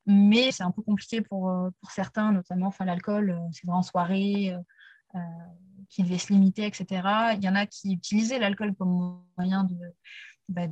[0.06, 1.52] Mais c'est un peu compliqué pour,
[1.82, 4.56] pour certains, notamment enfin, l'alcool, c'est vrai en soirée,
[5.90, 6.86] qui devaient se limiter, etc.
[7.36, 9.76] Il y en a qui utilisaient l'alcool comme moyen de,
[10.52, 10.68] bah.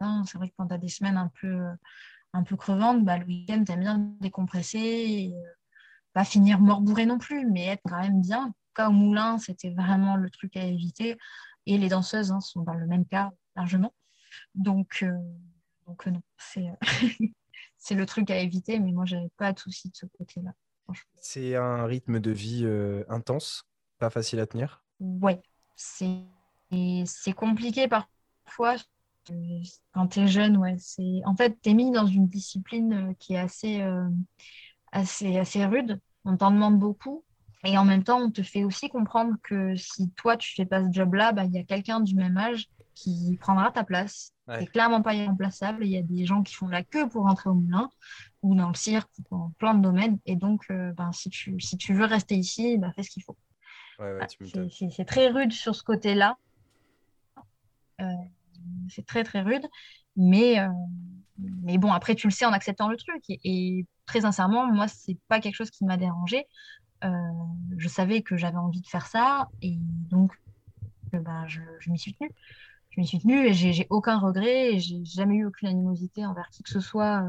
[0.00, 0.24] Hein.
[0.26, 3.72] C'est vrai que quand tu as des semaines un peu, crevantes, bah, le week-end, tu
[3.72, 5.52] aimes bien décompresser, et, euh,
[6.12, 8.46] pas finir mort bourré non plus, mais être quand même bien.
[8.46, 11.16] En cas, au moulin, c'était vraiment le truc à éviter.
[11.66, 13.94] Et les danseuses hein, sont dans le même cas largement.
[14.54, 15.18] Donc, euh,
[16.06, 16.66] non, c'est
[17.78, 20.52] c'est le truc à éviter, mais moi, j'avais pas de souci de ce côté-là.
[21.16, 23.64] C'est un rythme de vie euh, intense,
[23.98, 25.40] pas facile à tenir Ouais,
[25.76, 28.76] c'est compliqué parfois.
[29.92, 30.76] Quand tu es jeune, ouais,
[31.24, 34.08] en fait, tu es mis dans une discipline euh, qui est assez, euh,
[34.90, 36.00] assez, assez rude.
[36.24, 37.24] On t'en demande beaucoup.
[37.64, 40.84] Et en même temps, on te fait aussi comprendre que si toi, tu fais pas
[40.84, 44.32] ce job-là, bah, il y a quelqu'un du même âge qui prendra ta place.
[44.48, 44.60] Ouais.
[44.60, 45.84] C'est clairement pas irremplaçable.
[45.84, 47.90] Il y a des gens qui font la queue pour rentrer au moulin
[48.42, 50.18] ou dans le cirque, dans plein de domaines.
[50.26, 53.22] Et donc, euh, ben, si, tu, si tu veux rester ici, ben, fais ce qu'il
[53.22, 53.36] faut.
[54.90, 56.36] c'est très rude sur ce côté-là.
[58.00, 58.04] Euh,
[58.88, 59.66] c'est très, très rude.
[60.16, 60.68] Mais, euh,
[61.38, 63.22] mais bon, après, tu le sais en acceptant le truc.
[63.28, 66.46] Et, très sincèrement, moi, c'est pas quelque chose qui m'a dérangé.
[67.02, 69.48] je savais que j'avais envie de faire ça.
[69.62, 70.32] Et donc,
[71.12, 72.32] ben, je, je m'y suis tenue
[72.92, 76.48] je m'y suis tenue et j'ai aucun regret et j'ai jamais eu aucune animosité envers
[76.50, 77.24] qui que ce soit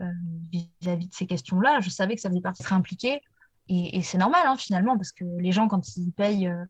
[0.00, 0.10] euh,
[0.52, 1.80] vis-à-vis de ces questions-là.
[1.80, 3.20] Je savais que ça faisait partie très impliquée.
[3.68, 6.64] Et, c'est normal hein, finalement, parce que les gens, quand ils payent euh,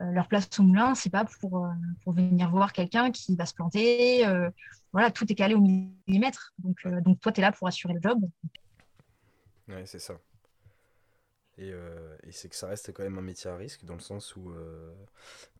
[0.00, 1.68] euh, leur place au moulin, c'est pas pour,
[2.06, 4.24] venir voir quelqu'un qui va se planter.
[4.92, 6.52] voilà, tout est calé au millimètre.
[6.58, 8.18] Donc, donc toi, tu es là pour assurer le job.
[9.68, 10.14] Ouais, c'est ça.
[11.60, 11.72] Et,
[12.24, 14.52] et c'est que ça reste quand même un métier à risque, dans le sens où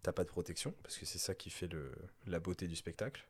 [0.03, 1.93] t'as pas de protection, parce que c'est ça qui fait le,
[2.27, 3.27] la beauté du spectacle.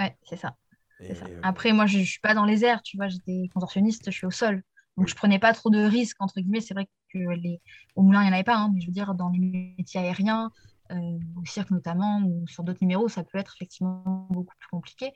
[0.00, 0.56] Ouais, c'est ça.
[1.00, 4.16] Euh, Après, moi, je ne suis pas dans les airs, tu vois, j'étais contorsionniste, je
[4.16, 4.62] suis au sol.
[4.96, 6.60] Donc, je prenais pas trop de risques, entre guillemets.
[6.60, 7.60] C'est vrai que les...
[7.96, 10.00] au moulin, il n'y en avait pas, hein, mais je veux dire, dans les métiers
[10.00, 10.52] aériens,
[10.92, 10.96] euh,
[11.36, 15.12] au cirque notamment, ou sur d'autres numéros, ça peut être effectivement beaucoup plus compliqué.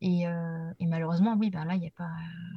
[0.00, 2.10] Et, euh, et malheureusement, oui, ben là, y a pas...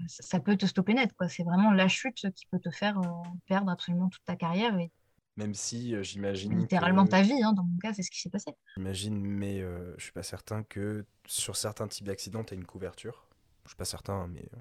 [0.07, 1.11] ça, peut te stopper net.
[1.27, 3.01] C'est vraiment la chute qui peut te faire
[3.47, 4.91] perdre absolument toute ta carrière et
[5.37, 6.57] même si euh, j'imagine.
[6.57, 8.51] Littéralement ta vie, hein, dans mon cas, c'est ce qui s'est passé.
[8.75, 12.65] J'imagine, mais euh, je suis pas certain que sur certains types d'accidents, tu as une
[12.65, 13.27] couverture.
[13.63, 14.47] Je suis pas certain, mais.
[14.53, 14.59] Euh.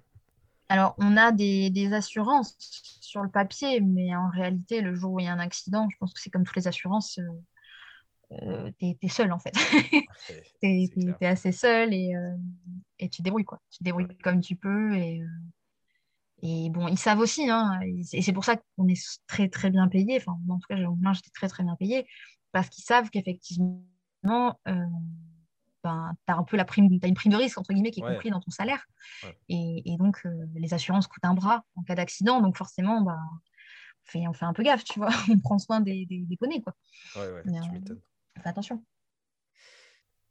[0.69, 2.57] Alors, on a des, des, assurances
[3.01, 5.97] sur le papier, mais en réalité, le jour où il y a un accident, je
[5.99, 7.19] pense que c'est comme toutes les assurances,
[8.33, 9.53] euh, tu es, seul en fait.
[9.53, 10.07] tu
[11.21, 12.13] es, assez seul et,
[12.99, 13.61] et tu débrouilles quoi.
[13.71, 15.23] Tu débrouilles comme tu peux et
[16.43, 19.89] et bon, ils savent aussi, hein, et c'est pour ça qu'on est très très bien
[19.89, 20.17] payé.
[20.17, 22.07] Enfin, en tout cas, j'étais très très bien payé
[22.53, 23.83] parce qu'ils savent qu'effectivement,
[24.69, 24.75] euh,
[25.85, 28.01] ben, tu as un peu la prime, as une prime de risque entre guillemets qui
[28.01, 28.87] est comprise dans ton salaire.
[29.49, 33.21] Et, et, donc, euh, les assurances coûtent un bras en cas d'accident, donc forcément, ben,
[34.07, 35.11] on, fait, on fait un peu gaffe, tu vois.
[35.31, 36.75] on prend soin des, des, des poneys, quoi.
[37.17, 37.97] Ouais, ouais, tu euh,
[38.43, 38.83] Fais attention.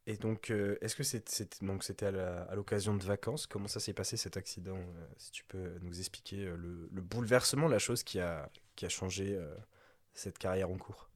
[0.10, 3.46] Et donc, euh, est-ce que c'était à l'occasion de vacances?
[3.46, 7.68] Comment ça s'est passé cet accident euh, Si tu peux nous expliquer euh, le, bouleversement,
[7.68, 9.40] la chose qui a, qui a changé
[10.16, 11.12] cette carrière en cours?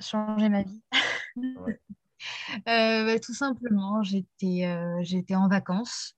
[0.00, 0.82] Changé ma vie.
[2.66, 4.64] Bah, tout simplement, j'étais
[5.02, 6.16] j'étais en vacances.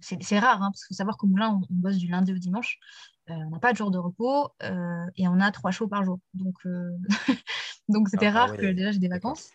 [0.00, 2.38] c'est rare, hein, parce qu'il faut savoir qu'au moulin, on, on, bosse du lundi au
[2.38, 2.80] dimanche.
[3.28, 6.18] on n'a pas de jour de repos et on a trois shows par jour.
[6.34, 6.56] Donc,
[7.88, 9.50] donc c'était ah, rare que déjà j'ai des vacances.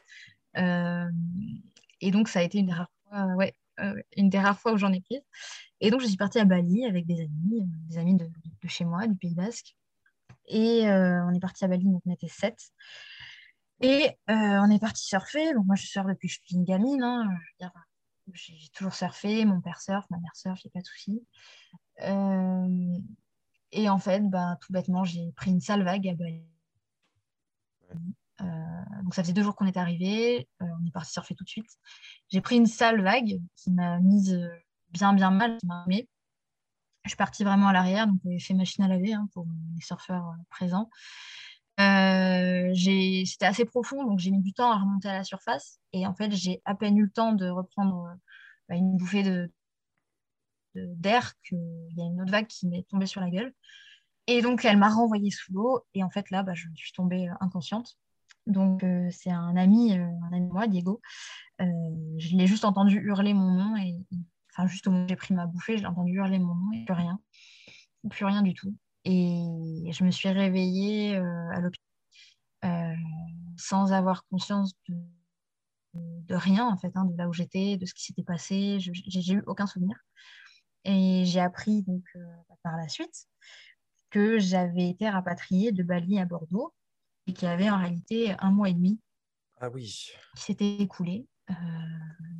[0.58, 1.10] Euh,
[2.02, 3.56] et donc, ça a été une des rares fois, ouais,
[4.18, 5.20] une des rares fois où j'en ai pris.
[5.82, 8.30] Et donc, je suis partie à Bali avec des amis, euh, des amis de,
[8.68, 9.76] chez moi, du Pays Basque.
[10.48, 12.58] Et euh, on est parti à Bali, donc on était sept.
[13.82, 15.54] Et on est parti surfer.
[15.54, 17.02] Donc, moi, je surfe depuis que je suis une gamine.
[17.02, 17.30] Hein.
[18.34, 19.46] j'ai toujours surfé.
[19.46, 21.26] Mon père surfe, ma mère surfe, il n'y a pas de souci.
[23.72, 26.44] et en fait, bah, tout bêtement, j'ai pris une sale vague à Bali.
[28.42, 28.46] Euh,
[29.04, 31.50] donc ça faisait deux jours qu'on était arrivé, euh, on est parti surfer tout de
[31.50, 31.70] suite.
[32.30, 34.50] J'ai pris une sale vague qui m'a mise euh,
[34.90, 38.84] bien bien mal, qui m'a Je suis partie vraiment à l'arrière, donc j'ai fait machine
[38.84, 40.90] à laver hein, pour les surfeurs présents.
[41.78, 45.80] C'était assez profond, donc j'ai mis du temps à remonter à la surface.
[45.94, 48.16] Et en fait, j'ai à peine eu le temps de reprendre
[48.68, 49.52] bah, une bouffée de
[50.76, 51.58] d'air qu'il
[51.98, 53.54] y a une autre vague qui m'est tombée sur la gueule.
[54.28, 55.84] Et donc, elle m'a renvoyée sous l'eau.
[55.94, 57.98] Et en fait, là, bah, je suis tombée inconsciente.
[58.50, 61.02] Donc, euh, c'est un ami, euh, un ami moi, Diego.
[61.62, 61.66] Euh,
[62.18, 63.78] je l'ai juste entendu hurler mon nom.
[63.78, 63.96] Et,
[64.52, 66.72] enfin, juste au moment où j'ai pris ma bouffée, je l'ai entendu hurler mon nom
[66.74, 67.20] et plus rien.
[68.10, 68.76] Plus rien du tout.
[69.06, 72.98] Et je me suis réveillée à l'hôpital
[73.58, 74.74] sans avoir conscience
[75.94, 78.80] de, rien, en fait, hein, de là où j'étais, de ce qui s'était passé.
[78.80, 79.96] J'ai eu aucun souvenir.
[80.86, 82.04] Et j'ai appris donc
[82.64, 83.28] par la suite
[84.10, 86.74] que j'avais été rapatriée de Bali à Bordeaux
[87.30, 89.00] et qui avait en réalité un mois et demi
[89.62, 90.10] ah oui.
[90.36, 91.28] qui s'était écoulé.
[91.52, 91.54] Euh,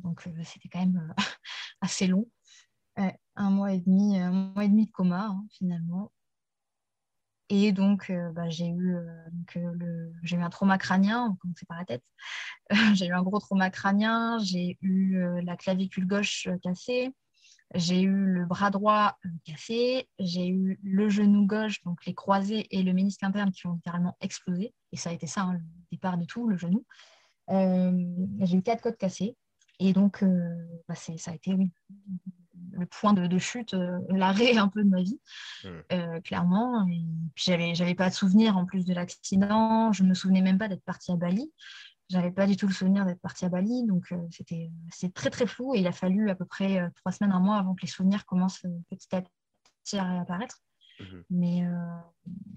[0.02, 1.14] donc euh, c'était quand même euh,
[1.80, 2.28] assez long.
[2.96, 6.12] un mois et demi, un mois et demi de coma hein, finalement.
[7.52, 8.96] Et donc, bah, j'ai eu,
[9.56, 12.04] le, j'ai eu un trauma crânien, on commence par la tête.
[12.94, 17.12] j'ai eu un gros trauma crânien, j'ai eu la clavicule gauche cassée,
[17.74, 22.66] j'ai eu le bras droit euh, cassé, j'ai eu le genou gauche, donc les croisés
[22.70, 24.74] et le ménisque interne qui ont littéralement explosé.
[24.92, 25.60] Et ça a été ça, hein, le
[25.92, 26.84] départ de tout, le genou.
[27.50, 27.92] Euh,
[28.40, 29.36] j'ai eu quatre côtes cassées.
[29.78, 31.56] Et donc, euh, bah, ça a été
[32.72, 33.74] le point de, chute,
[34.10, 35.18] l'arrêt un peu de ma vie,
[36.24, 36.86] clairement.
[36.86, 37.02] Et
[37.34, 39.90] puis, j'avais, j'avais pas de souvenir en plus de l'accident.
[39.92, 41.50] Je me souvenais même pas d'être partie à Bali.
[42.10, 44.68] J'avais pas du tout le souvenir d'être partie à Bali, donc euh, c'était
[45.14, 47.56] très très flou et il a fallu à peu près euh, trois semaines, un mois
[47.56, 49.22] avant que les souvenirs commencent euh, petit à
[49.84, 50.60] petit à réapparaître.
[50.98, 51.24] Mhm.
[51.30, 51.62] Mais,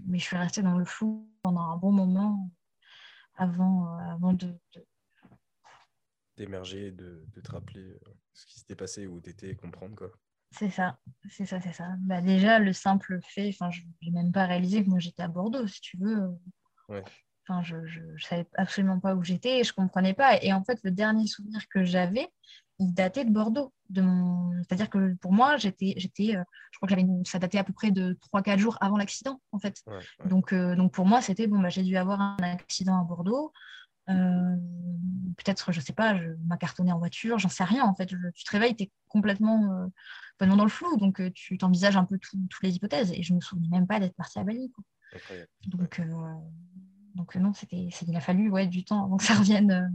[0.08, 2.52] mais je suis restée dans le flou pendant un bon moment
[3.36, 4.54] avant, avant de,
[6.36, 7.98] d'émerger, de, de, te rappeler
[8.34, 10.12] ce qui s'était passé ou d'été comprendre quoi.
[10.52, 11.96] C'est ça, c'est ça, c'est ça.
[12.00, 15.28] Bah, déjà, le simple fait, enfin, je n'ai même pas réalisé que moi j'étais à
[15.28, 16.30] Bordeaux, si tu veux.
[16.90, 17.04] Ouais.
[17.48, 20.42] Enfin, je ne savais absolument pas où j'étais et je ne comprenais pas.
[20.42, 22.30] Et en fait, le dernier souvenir que j'avais,
[22.80, 23.74] il datait de Bordeaux.
[23.90, 24.52] De mon...
[24.64, 27.26] C'est-à-dire que pour moi, j'étais, j'étais, euh, je crois que une...
[27.26, 29.84] ça datait à peu près de 3-4 jours avant l'accident, en fait.
[30.26, 33.52] Donc, euh, donc pour moi, c'était, bon, bah, j'ai dû avoir un accident à Bordeaux.
[34.10, 34.56] Euh,
[35.38, 36.30] peut-être, je ne sais pas, je
[36.60, 38.08] cartonné en voiture, j'en sais rien, en fait.
[38.34, 39.90] tu te réveilles, tu es complètement,
[40.40, 43.12] dans le flou, donc tu t'envisages un peu toutes les hypothèses.
[43.14, 44.72] Et je ne me souviens même pas d'être partie à Bali.
[45.68, 46.02] Donc,
[47.16, 49.88] donc euh, non, c'était, il a fallu ouais, du temps avant que ça revienne, euh,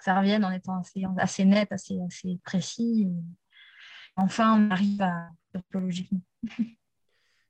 [0.00, 3.08] ça revienne en étant assez, assez net, assez, assez précis.
[4.16, 6.20] Enfin, on arrive à psychologiquement.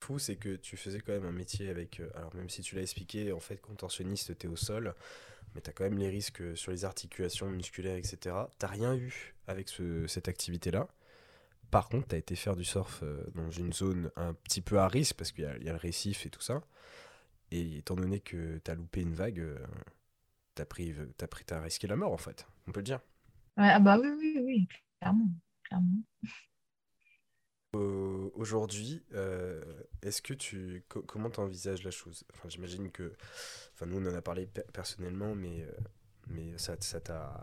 [0.01, 2.01] fou, c'est que tu faisais quand même un métier avec.
[2.01, 4.95] Euh, alors, même si tu l'as expliqué, en fait, contorsionniste, tu es au sol,
[5.55, 8.35] mais tu as quand même les risques sur les articulations musculaires, etc.
[8.59, 9.69] Tu rien eu avec
[10.07, 10.89] cette activité-là.
[11.71, 14.89] Par contre, tu as été faire du surf dans une zone un petit peu à
[14.89, 16.63] risque, parce qu'il y, y, a le récif et tout ça.
[17.51, 19.59] Et étant donné que tu as loupé une vague, euh,
[20.55, 22.47] tu as, pris, as, pris, as risqué la mort, en fait.
[22.67, 23.01] On peut le dire.
[23.57, 24.69] Ouais, ah bah oui, oui, oui,
[25.01, 25.29] clairement.
[25.65, 26.03] clairement.
[28.35, 29.63] Aujourd'hui, euh,
[30.03, 32.25] est-ce que tu comment t'envisages la chose?
[32.33, 33.13] Enfin, j'imagine que,
[33.75, 35.73] enfin, nous on en a parlé personnellement, mais euh,
[36.29, 37.01] mais ça, ça,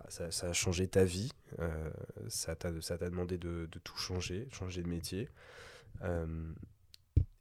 [0.09, 1.31] ça, ça, a changé ta vie.
[2.27, 5.29] ça t'a ça t'a demandé de, de, tout changer, changer de métier.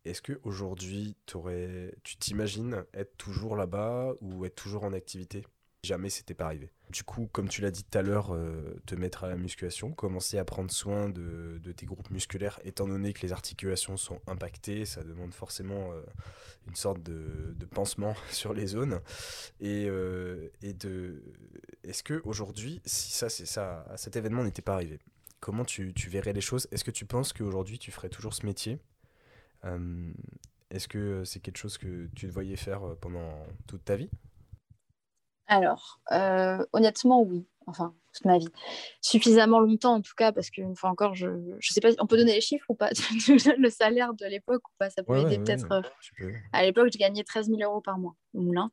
[0.04, 1.16] Est-ce qu'aujourd'hui,
[2.02, 5.44] tu t'imagines être toujours là-bas ou être toujours en activité?
[5.84, 6.70] Jamais c'était pas arrivé.
[6.90, 9.92] Du coup, comme tu l'as dit tout à l'heure, euh, te mettre à la musculation,
[9.92, 14.86] commencer à prendre soin de, tes groupes musculaires, étant donné que les articulations sont impactées,
[14.86, 16.00] ça demande forcément euh,
[16.68, 19.00] une sorte de, pansement sur les zones.
[19.60, 21.22] Et, euh, et de,
[21.82, 24.98] est-ce que aujourd'hui, si ça, c'est ça, cet événement n'était pas arrivé,
[25.40, 26.66] comment tu, tu verrais les choses?
[26.70, 28.78] Est-ce que tu penses qu'aujourd'hui tu ferais toujours ce métier?
[30.70, 34.10] Est-ce que c'est quelque chose que tu te voyais faire pendant toute ta vie?
[35.46, 37.46] Alors, euh, honnêtement, oui.
[37.66, 38.48] Enfin, toute ma vie.
[39.00, 42.16] Suffisamment longtemps, en tout cas, parce qu'une fois encore, je ne sais pas, on peut
[42.16, 42.90] donner les chiffres ou pas
[43.58, 44.90] Le salaire de l'époque ou pas?
[44.90, 45.70] Ça peut aider peut-être.
[46.20, 48.70] Euh, à l'époque, je gagnais 13 000 euros par mois au moulin.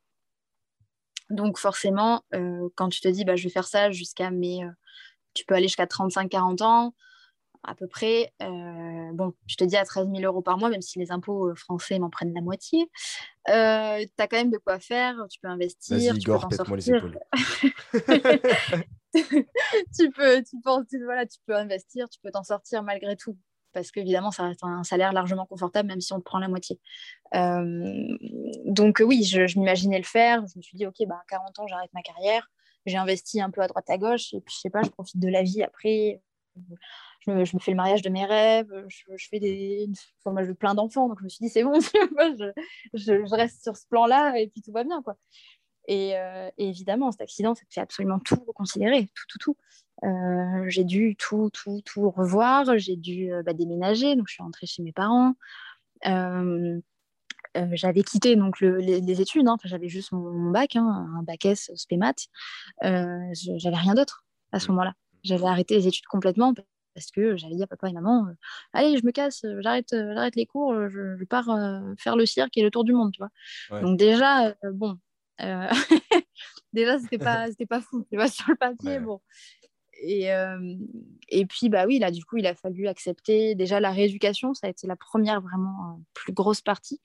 [1.30, 4.60] Donc, forcément, euh, quand tu te dis, bah, je vais faire ça jusqu'à mes.
[5.34, 6.94] tu peux aller jusqu'à 35-40 ans
[7.64, 10.82] à peu près, euh, bon, je te dis à 13 000 euros par mois, même
[10.82, 12.90] si les impôts euh, français m'en prennent la moitié,
[13.50, 16.16] euh, tu as quand même de quoi faire, tu peux investir.
[16.16, 17.20] tu peux t'en les épaules.
[19.14, 23.38] tu, peux, tu, peux, voilà, tu peux investir, tu peux t'en sortir malgré tout.
[23.74, 26.78] Parce qu'évidemment, ça reste un salaire largement confortable, même si on te prend la moitié.
[27.34, 30.46] donc oui, je, m'imaginais le faire.
[30.48, 32.52] Je me suis dit, OK, bah, à 40 ans, j'arrête ma carrière.
[32.86, 34.34] J'ai investi un peu à droite à gauche.
[34.34, 36.22] Et puis, je sais pas, je profite de la vie après
[37.26, 39.90] je me, fais le mariage de mes rêves, je, fais des.
[40.20, 42.52] Enfin, moi, je veux plein d'enfants, donc je me suis dit, c'est bon, je,
[42.94, 45.02] je, reste sur ce plan-là et puis tout va bien.
[45.02, 45.16] Quoi.
[45.88, 49.58] Et, euh, évidemment, cet accident, ça te fait absolument tout reconsidérer, tout, tout, tout.
[50.04, 54.44] Euh, j'ai dû tout, tout, tout revoir, j'ai dû euh, bah, déménager, donc je suis
[54.44, 55.34] rentrée chez mes parents.
[57.74, 59.58] j'avais quitté donc les, études, hein.
[59.64, 62.14] j'avais juste mon, bac, hein, un bac S spémat.
[62.82, 64.94] j'avais rien d'autre à ce moment-là.
[65.24, 66.54] J'avais arrêté les études complètement
[66.94, 68.34] parce que j'avais dit à papa et maman euh,
[68.74, 71.46] allez je me casse euh, j'arrête euh, j'arrête les cours je, pars
[71.98, 73.82] faire le cirque et le tour du monde tu vois.
[73.82, 74.98] Donc déjà bon
[76.74, 79.22] déjà c'était pas c'était pas fou tu vois sur le papier bon
[80.02, 80.30] et,
[81.30, 84.68] et puis bah oui là du coup il a fallu accepter déjà la rééducation ça
[84.68, 87.00] a été la première vraiment plus grosse partie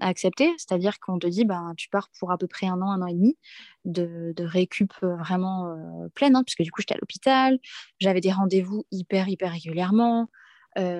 [0.00, 0.50] à accepter.
[0.58, 3.06] C'est-à-dire qu'on te dit bah tu pars pour à peu près un an un an
[3.06, 3.36] et demi
[3.84, 5.76] de, récup vraiment
[6.14, 7.58] pleine hein, puisque du coup j'étais à l'hôpital
[7.98, 10.28] j'avais des rendez-vous hyper hyper régulièrement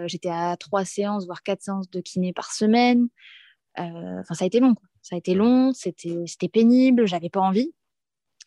[0.06, 3.08] j'étais à trois séances voire quatre séances de kiné par semaine.
[3.76, 7.72] Enfin ça a été long ça a été long c'était pénible j'avais pas envie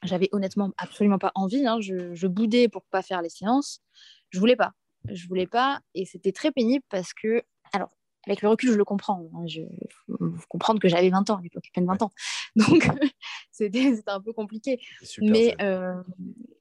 [0.04, 1.66] j'avais honnêtement absolument pas envie.
[1.66, 1.80] Hein.
[1.80, 3.82] Je, boudais pour pas faire les séances.
[4.30, 4.74] Je voulais pas.
[5.10, 5.82] Je voulais pas.
[5.94, 7.90] Et c'était très pénible parce que, alors,
[8.28, 9.28] avec le recul, je le comprends.
[9.34, 9.46] Hein.
[9.48, 9.62] Je
[10.08, 12.12] faut comprendre que j'avais 20 ans à l'époque, peine 20 ans.
[12.56, 12.88] Donc,
[13.52, 14.80] c'était un peu compliqué.
[15.20, 16.02] Mais, euh,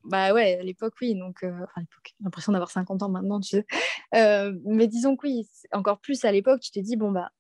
[0.05, 1.15] bah ouais, à l'époque, oui.
[1.15, 3.67] Donc, euh, enfin, j'ai l'impression d'avoir 50 ans maintenant, tu sais.
[4.15, 7.31] Euh, mais disons que oui, encore plus à l'époque, tu te dis, bon, bah,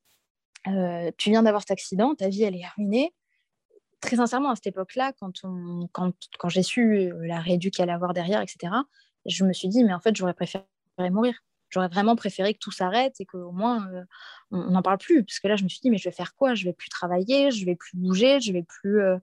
[1.16, 3.14] tu viens d'avoir cet accident, ta vie, elle est ruinée
[4.00, 5.32] très sincèrement, à cette époque-là, quand,
[5.92, 8.72] quand, quand j'ai su euh, la rééduque qu'il allait avoir derrière, etc.,
[9.26, 10.64] je me suis dit, mais en fait, j'aurais préféré
[10.98, 11.34] mourir.
[11.68, 14.02] J'aurais vraiment préféré que tout s'arrête et qu'au moins, euh,
[14.50, 15.24] on n'en parle plus.
[15.24, 16.54] Parce que là, je me suis dit, mais je vais faire quoi?
[16.54, 19.00] Je vais plus travailler, je vais plus bouger, je vais plus...
[19.00, 19.18] Euh,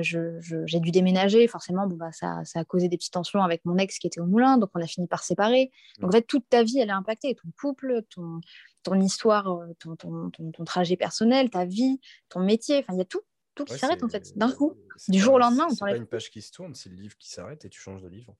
[0.00, 3.76] j'ai dû déménager, forcément, bon, bah, ça, ça, a causé des petites tensions avec mon
[3.76, 5.70] ex qui était au moulin, donc on a fini par séparer.
[5.98, 8.40] Donc en fait, toute ta vie, elle est impactée, ton couple, ton,
[8.84, 9.44] ton histoire,
[9.80, 13.20] ton, ton, ton, trajet personnel, ta vie, ton métier, enfin, il y a tout
[13.54, 14.74] tout qui s'arrête en fait, d'un coup,
[15.08, 15.68] du jour au lendemain.
[15.70, 18.02] C'est pas une page qui se tourne, c'est le livre qui s'arrête et tu changes
[18.02, 18.36] de livre.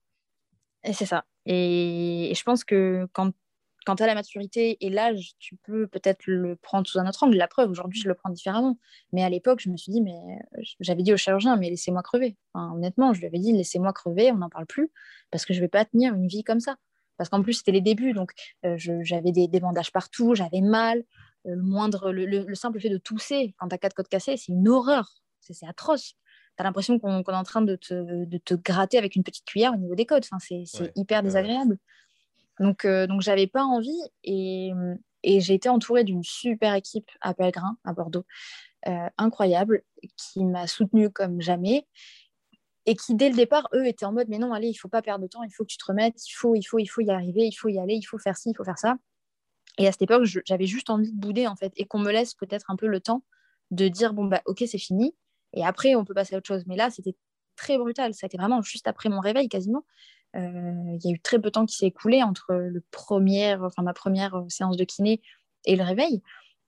[0.84, 1.24] Et c'est ça.
[1.46, 2.32] Et...
[2.34, 3.32] je pense que quand,
[3.86, 7.22] quand tu as la maturité et l'âge, tu peux peut-être le prendre sous un autre
[7.22, 7.36] angle.
[7.36, 8.78] La preuve, aujourd'hui, je le prends différemment.
[9.12, 10.18] Mais à l'époque, je me suis dit, mais
[10.80, 12.36] j'avais dit au chirurgien, mais laissez-moi crever.
[12.54, 14.90] honnêtement, je lui avais dit, laissez-moi crever, on n'en parle plus,
[15.30, 16.76] parce que je ne vais pas tenir une vie comme ça.
[17.18, 18.32] Parce qu'en plus, c'était les débuts, donc
[18.64, 21.04] euh, j'avais des, des bandages partout, j'avais mal,
[21.44, 24.68] le moindre, le, simple fait de tousser quand tu as quatre côtes cassées, c'est une
[24.68, 25.10] horreur.
[25.40, 26.14] C'est atroce.
[26.56, 29.44] Tu as l'impression qu'on est en train de te, de te, gratter avec une petite
[29.44, 30.28] cuillère au niveau des côtes.
[30.30, 31.78] Enfin, c'est hyper désagréable.
[32.60, 34.70] Donc, euh, donc j'avais pas envie et,
[35.22, 38.24] et j'ai été entourée d'une super équipe à Pellegrin, à Bordeaux,
[38.86, 39.82] euh, incroyable,
[40.16, 41.86] qui m'a soutenue comme jamais
[42.86, 45.02] et qui dès le départ, eux, étaient en mode mais non, allez, il faut pas
[45.02, 47.00] perdre de temps, il faut que tu te remettes, il faut, il faut, il faut
[47.00, 48.96] y arriver, il faut y aller, il faut faire ci, il faut faire ça.
[49.78, 52.34] Et à cette époque, j'avais juste envie de bouder, en fait, et qu'on me laisse
[52.34, 53.24] peut-être un peu le temps
[53.70, 55.14] de dire, bon, bah, ok, c'est fini,
[55.54, 56.64] et après, on peut passer à autre chose.
[56.66, 57.16] Mais là, c'était
[57.56, 58.14] très brutal.
[58.14, 59.84] Ça a été vraiment juste après mon réveil, quasiment.
[60.34, 63.54] Euh, il y a eu très peu de temps qui s'est écoulé entre le premier,
[63.54, 65.20] enfin, ma première euh, séance de kiné
[65.66, 66.22] et le réveil.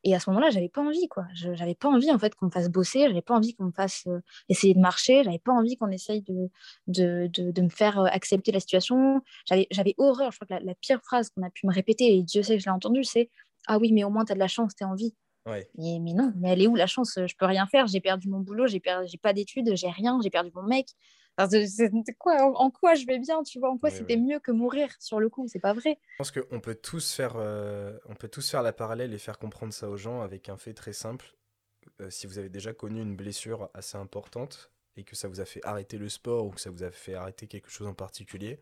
[0.06, 1.26] Et à ce moment-là, j'avais pas envie, quoi.
[1.32, 3.06] J'avais pas envie, en fait, qu'on me fasse bosser.
[3.08, 5.24] J'avais pas envie qu'on me fasse euh, essayer de marcher.
[5.24, 6.50] J'avais pas envie qu'on essaye de,
[6.86, 9.22] de, de, me faire euh, accepter la situation.
[9.46, 10.30] J'avais horreur.
[10.30, 12.60] Je crois que la, pire phrase qu'on a pu me répéter, et Dieu sait que
[12.60, 13.30] je l'ai entendue, c'est
[13.66, 15.14] Ah oui, mais au moins, tu as de la chance, tu es en vie.
[15.46, 17.18] Mais, mais, non, mais elle est où la chance?
[17.26, 20.30] Je peux rien faire, j'ai perdu mon boulot, j'ai j'ai pas d'études, j'ai rien, j'ai
[20.30, 20.88] perdu mon mec.
[22.18, 23.70] Quoi, en, quoi je vais bien, tu vois?
[23.70, 25.46] En quoi c'était mieux que mourir sur le coup?
[25.48, 25.98] C'est pas vrai.
[26.12, 29.38] Je pense qu'on peut tous faire, euh, on peut tous faire la parallèle et faire
[29.38, 31.34] comprendre ça aux gens avec un fait très simple.
[32.00, 35.44] Euh, si vous avez déjà connu une blessure assez importante et que ça vous a
[35.44, 38.58] fait arrêter le sport ou que ça vous a fait arrêter quelque chose en particulier,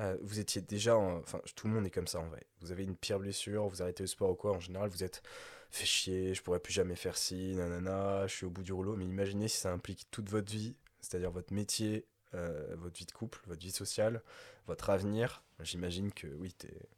[0.00, 2.46] euh, vous étiez déjà, enfin tout le monde est comme ça en vrai.
[2.60, 5.22] Vous avez une pire blessure, vous arrêtez le sport ou quoi, en général vous êtes
[5.70, 8.96] fait chier, je pourrais plus jamais faire ci, nanana, je suis au bout du rouleau.
[8.96, 13.12] Mais imaginez si ça implique toute votre vie, c'est-à-dire votre métier, euh, votre vie de
[13.12, 14.22] couple, votre vie sociale,
[14.66, 15.42] votre avenir.
[15.60, 16.88] J'imagine que oui, t'es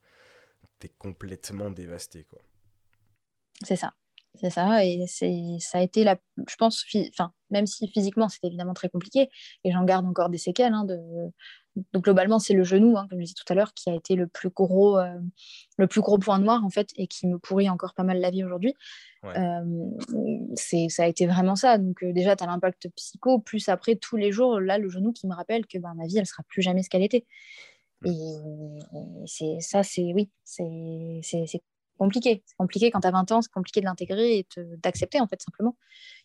[0.83, 2.41] es complètement dévasté quoi.
[3.63, 3.95] C'est ça.
[4.37, 6.17] C'est ça, et ça a été la,
[6.49, 6.87] je pense,
[7.51, 9.29] même si physiquement c'était évidemment très compliqué,
[9.65, 10.73] et j'en garde encore des séquelles.
[10.73, 10.87] Hein.
[11.93, 14.17] Donc globalement, c'est le genou, hein, comme je disais tout à l'heure, qui a été
[14.17, 15.19] le plus gros, euh,
[15.79, 18.31] le plus gros point noir en fait, et qui me pourrit encore pas mal la
[18.31, 18.75] vie aujourd'hui.
[19.25, 19.91] Euh,
[20.57, 21.79] c'est, ça a été vraiment ça.
[21.79, 25.13] Donc euh, déjà, tu as l'impact psycho, plus après tous les jours, là, le genou
[25.13, 27.25] qui me rappelle que bah, ma vie, elle sera plus jamais ce qu'elle était.
[28.03, 28.09] Mmh.
[28.09, 31.63] Et, c'est ça, c'est oui, c'est, c'est, c'est
[31.99, 32.43] compliqué.
[32.47, 34.47] C'est compliqué quand tu as 20 ans, c'est compliqué de l'intégrer et
[34.79, 35.77] d'accepter, en fait, simplement.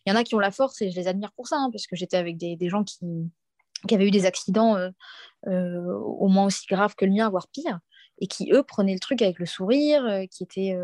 [0.04, 1.68] Il y en a qui ont la force et je les admire pour ça, hein,
[1.70, 3.30] parce que j'étais avec des, des gens qui,
[3.86, 4.90] qui, avaient eu des accidents euh,
[5.46, 7.80] euh, au moins aussi graves que le mien, voire pire,
[8.18, 10.76] et qui, eux, prenaient le truc avec le sourire, euh, qui étaient.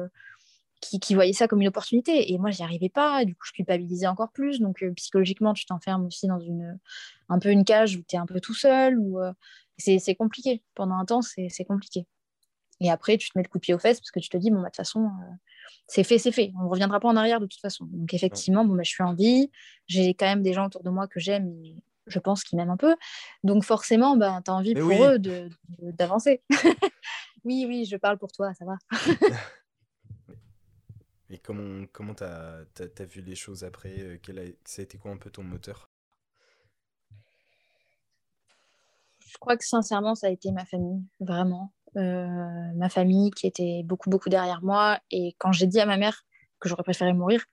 [0.80, 2.32] Qui, qui, voyaient ça comme une opportunité.
[2.32, 3.22] Et moi, j'y arrivais pas.
[3.22, 4.59] Et du coup, je culpabilisais encore plus.
[4.59, 6.76] Donc, psychologiquement, tu t'enfermes aussi dans une,
[7.28, 8.99] un peu une cage où tu es un peu tout seul.
[8.99, 9.20] Ou,
[9.78, 10.61] c'est compliqué.
[10.74, 12.09] Pendant un temps, c'est compliqué.
[12.82, 14.36] Et après, tu te mets le coup de pied aux fesses parce que tu te
[14.36, 15.34] dis, bon, bah, de toute façon, euh,
[15.86, 16.53] c'est fait, c'est fait.
[16.59, 17.86] On ne reviendra pas en arrière de toute façon.
[17.86, 19.53] Donc, effectivement, bon, bah, je suis en vie.
[19.86, 21.76] J'ai quand même des gens autour de moi que j'aime et
[22.07, 22.94] je pense qu'ils m'aiment un peu.
[23.44, 25.18] Donc, forcément, bah, tu as envie pour eux
[25.80, 26.42] d'avancer.
[27.44, 28.76] oui, oui, je parle pour toi, ça va.
[31.30, 34.98] et comment comment tu as, vu les choses après euh, quel a, Ça a été
[34.98, 35.90] quoi un peu ton moteur?
[39.32, 41.72] Je crois que sincèrement, ça a été ma famille, vraiment.
[41.96, 45.00] Euh, ma famille qui était beaucoup, beaucoup derrière moi.
[45.11, 46.24] Et quand j'ai dit à ma mère
[46.61, 47.44] que j'aurais préféré mourir,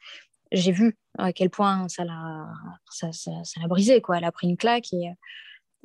[0.51, 2.47] j'ai vu à quel point ça l'a
[2.91, 4.01] ça, ça, ça brisé.
[4.01, 4.17] Quoi.
[4.17, 5.11] Elle a pris une claque et,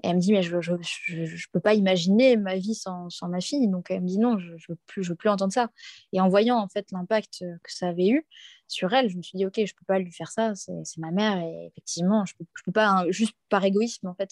[0.02, 3.28] elle me dit, mais je ne je, je, peux pas imaginer ma vie sans, sans,
[3.28, 3.68] ma fille.
[3.68, 5.70] Donc elle me dit, non, je ne veux, plus, je veux plus entendre ça.
[6.12, 8.26] Et en voyant en fait l'impact que ça avait eu
[8.66, 10.98] sur elle, je me suis dit, ok, je ne peux pas lui faire ça, c'est
[10.98, 11.38] ma mère.
[11.38, 14.30] Et effectivement, je ne peux, peux pas, hein, juste par égoïsme en fait,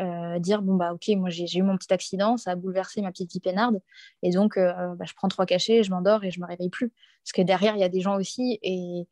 [0.00, 3.10] euh, dire bon bah ok moi j'ai eu mon petit accident ça a bouleversé ma
[3.10, 3.80] petite vie peinarde
[4.22, 6.92] et donc euh, bah, je prends trois cachets je m'endors et je me réveille plus
[7.24, 9.08] parce que derrière il y a des gens aussi et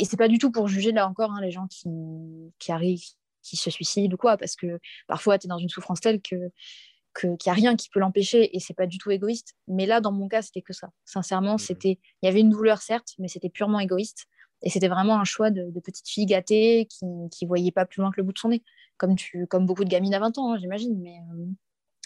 [0.00, 1.88] et c'est pas du tout pour juger là encore hein, les gens qui,
[2.58, 3.02] qui arrivent
[3.42, 6.50] qui se suicident ou quoi parce que parfois tu es dans une souffrance telle que
[7.20, 10.00] qu'il n'y a rien qui peut l'empêcher et c'est pas du tout égoïste mais là
[10.00, 13.14] dans mon cas c'était que ça sincèrement mmh c'était il y avait une douleur certes
[13.18, 14.26] mais c'était purement égoïste
[14.64, 18.10] et c'était vraiment un choix de, petite fille gâtée qui ne voyait pas plus loin
[18.10, 18.62] que le bout de son nez,
[18.96, 20.98] comme, tu, comme beaucoup de gamines à 20 ans, hein, j'imagine.
[21.00, 21.46] Mais, euh,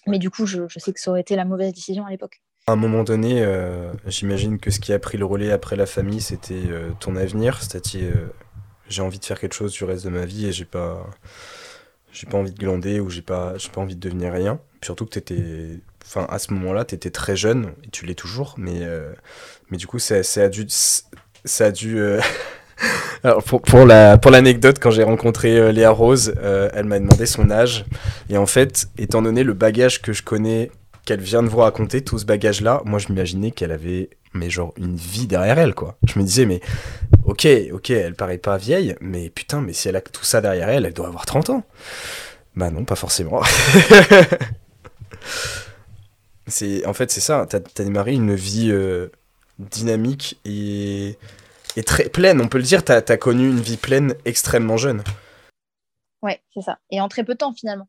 [0.08, 2.42] mais du coup, je, sais que ça aurait été la mauvaise décision à l'époque.
[2.68, 5.86] À un moment donné, euh, j'imagine que ce qui a pris le relais après la
[5.86, 7.62] famille, c'était euh, ton avenir.
[7.62, 8.12] C'est-à-dire,
[8.88, 11.06] j'ai envie de faire quelque chose du reste de ma vie et j'ai pas,
[12.12, 14.60] j'ai pas envie de glander ou j'ai pas, j'ai pas envie de devenir rien.
[14.84, 18.54] Surtout que t'étais, enfin, à ce moment-là, tu étais très jeune et tu l'es toujours,
[18.58, 18.86] mais,
[19.70, 20.66] mais du coup, ça, a dû
[21.44, 21.98] ça a dû.
[21.98, 22.20] Euh,
[23.24, 26.98] alors pour, pour, la, pour l'anecdote, quand j'ai rencontré euh, Léa Rose, euh, elle m'a
[26.98, 27.84] demandé son âge.
[28.30, 30.70] Et en fait, étant donné le bagage que je connais,
[31.08, 34.74] qu'elle vient de vous raconter, tout ce bagage-là, moi je m'imaginais qu'elle avait mais genre
[34.76, 35.96] une vie derrière elle, quoi.
[36.06, 36.60] Je me disais, mais
[37.24, 40.68] ok, ok, elle paraît pas vieille, mais putain, mais si elle a tout ça derrière
[40.68, 41.62] elle, elle doit avoir 30 ans.
[42.56, 43.40] Bah non, pas forcément.
[46.46, 48.70] c'est, en fait, c'est ça, t'as, as démarré une vie
[49.58, 51.16] dynamique et,
[51.76, 52.42] et, très pleine.
[52.42, 55.02] On peut le dire, tu as, connu une vie pleine extrêmement jeune.
[56.20, 56.80] Ouais, c'est ça.
[56.90, 57.88] Et en très peu de temps finalement.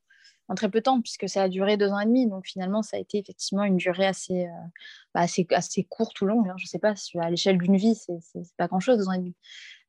[0.50, 2.28] En très peu de temps, puisque ça a duré deux ans et demi.
[2.28, 4.68] Donc finalement, ça a été effectivement une durée assez, euh,
[5.14, 6.50] bah, assez, assez, courte ou longue.
[6.50, 6.56] Hein.
[6.58, 8.20] Je sais pas, à l'échelle d'une vie, c'est
[8.58, 9.36] pas grand-chose, deux ans et demi.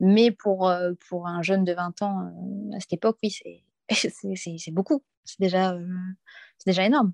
[0.00, 4.70] Mais pour, euh, pour un jeune de 20 ans euh, à cette époque, oui, c'est
[4.72, 5.02] beaucoup.
[5.24, 5.76] C'est déjà,
[6.66, 7.12] déjà énorme.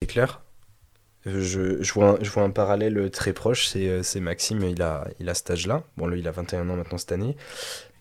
[0.00, 0.42] C'est clair.
[1.26, 5.28] Je, je, vois un, je vois un parallèle très proche, c'est Maxime, il a, il
[5.28, 5.84] a cet âge-là.
[5.98, 7.36] Bon, lui, il a 21 ans maintenant cette année,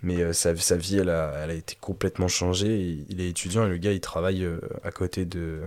[0.02, 3.00] mais euh, sa, vie, elle a, été complètement changée.
[3.10, 5.62] Il est étudiant et le gars, il travaille euh, à côté de,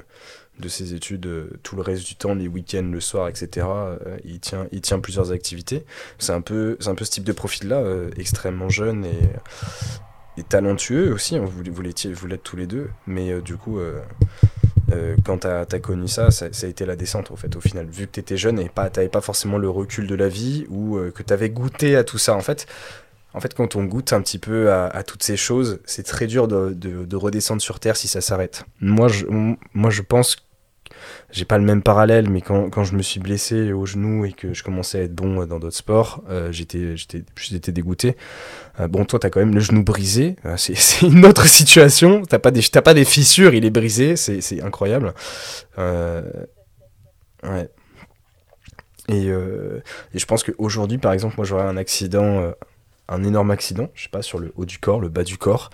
[0.68, 1.28] ses études
[1.62, 3.66] tout le reste du temps, les week-ends, le soir, etc.
[4.24, 5.84] il, tient, plusieurs activités.
[6.18, 7.82] C'est un, peu, un peu ce type de profil-là,
[8.16, 11.36] extrêmement jeune et, talentueux aussi.
[11.36, 11.44] Hein.
[11.44, 13.80] vous, vous l'êtes tous les deux, mais du coup
[14.92, 17.86] euh, quand tu as, connu ça, ça, a été la descente au fait, au final.
[17.86, 20.66] Vu que tu étais jeune et tu n'avais pas forcément le recul de la vie
[20.68, 22.34] ou euh, que tu avais goûté à tout ça.
[22.34, 22.66] En fait,
[23.34, 26.48] en fait, quand on goûte un petit peu à, toutes ces choses, c'est très dur
[26.48, 28.64] de, de, redescendre sur Terre si ça s'arrête.
[28.80, 29.26] Moi je,
[29.74, 30.36] moi, je pense
[31.30, 34.52] j'ai pas le même parallèle, mais quand, je me suis blessé au genou et que
[34.52, 38.16] je commençais à être bon dans d'autres sports, euh, j'étais, dégoûté.
[38.80, 40.36] Euh, bon, toi, t'as quand même le genou brisé.
[40.44, 42.22] Euh, c'est, une autre situation.
[42.22, 44.16] T'as pas des, pas des fissures, il est brisé.
[44.16, 45.14] C'est, incroyable.
[45.78, 47.70] ouais.
[49.08, 52.52] Et, et, je pense qu'aujourd'hui, par exemple, moi, j'aurais un accident,
[53.08, 55.70] un énorme accident, je sais pas, sur le haut du corps, le bas du corps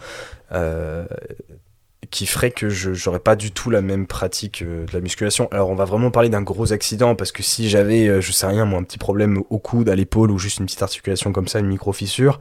[2.11, 5.49] qui ferait que je j'aurais pas du tout la même pratique euh, de la musculation.
[5.53, 8.47] Alors on va vraiment parler d'un gros accident parce que si j'avais, euh, je sais
[8.47, 11.49] rien, moi un petit problème au coude, à l'épaule ou juste une petite articulation comme
[11.49, 12.41] ça, une micro fissure,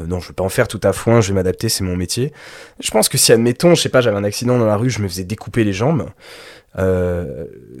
[0.00, 1.96] euh, non, je vais pas en faire tout à foin, je vais m'adapter, c'est mon
[1.96, 2.32] métier.
[2.80, 5.00] Je pense que si admettons, je sais pas, j'avais un accident dans la rue, je
[5.00, 6.08] me faisais découper les jambes,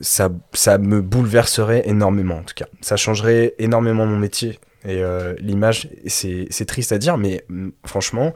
[0.00, 2.66] ça ça me bouleverserait énormément en tout cas.
[2.80, 5.02] Ça changerait énormément mon métier et
[5.38, 8.32] l'image, c'est c'est triste à dire, mais mm, franchement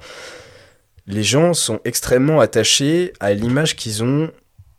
[1.10, 4.30] les gens sont extrêmement attachés à l'image qu'ils ont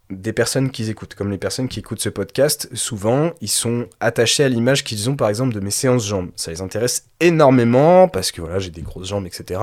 [0.09, 1.15] des personnes qu'ils écoutent.
[1.15, 5.15] Comme les personnes qui écoutent ce podcast, souvent, ils sont attachés à l'image qu'ils ont,
[5.15, 6.31] par exemple, de mes séances jambes.
[6.35, 9.61] Ça les intéresse énormément parce que voilà, j'ai des grosses jambes, etc.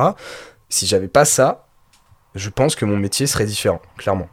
[0.69, 1.67] Si j'avais pas ça,
[2.35, 4.29] je pense que mon métier serait différent, clairement.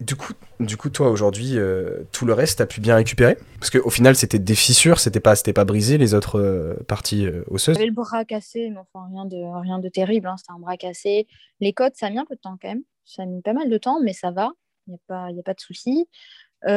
[0.00, 3.36] Du coup, du coup, toi aujourd'hui, euh, tout le reste, t'as pu bien récupérer?
[3.58, 7.42] Parce qu'au final, c'était des fissures, c'était pas, pas brisé les autres euh, parties euh,
[7.50, 7.74] osseuses?
[7.74, 10.28] J'avais le bras cassé, mais enfin rien de, rien de terrible.
[10.28, 11.26] Hein, c'était un bras cassé.
[11.60, 12.82] Les côtes, ça a mis un peu de temps quand même.
[13.04, 14.52] Ça a mis pas mal de temps, mais ça va.
[14.86, 16.06] Il n'y a pas, a pas de souci.
[16.62, 16.70] puis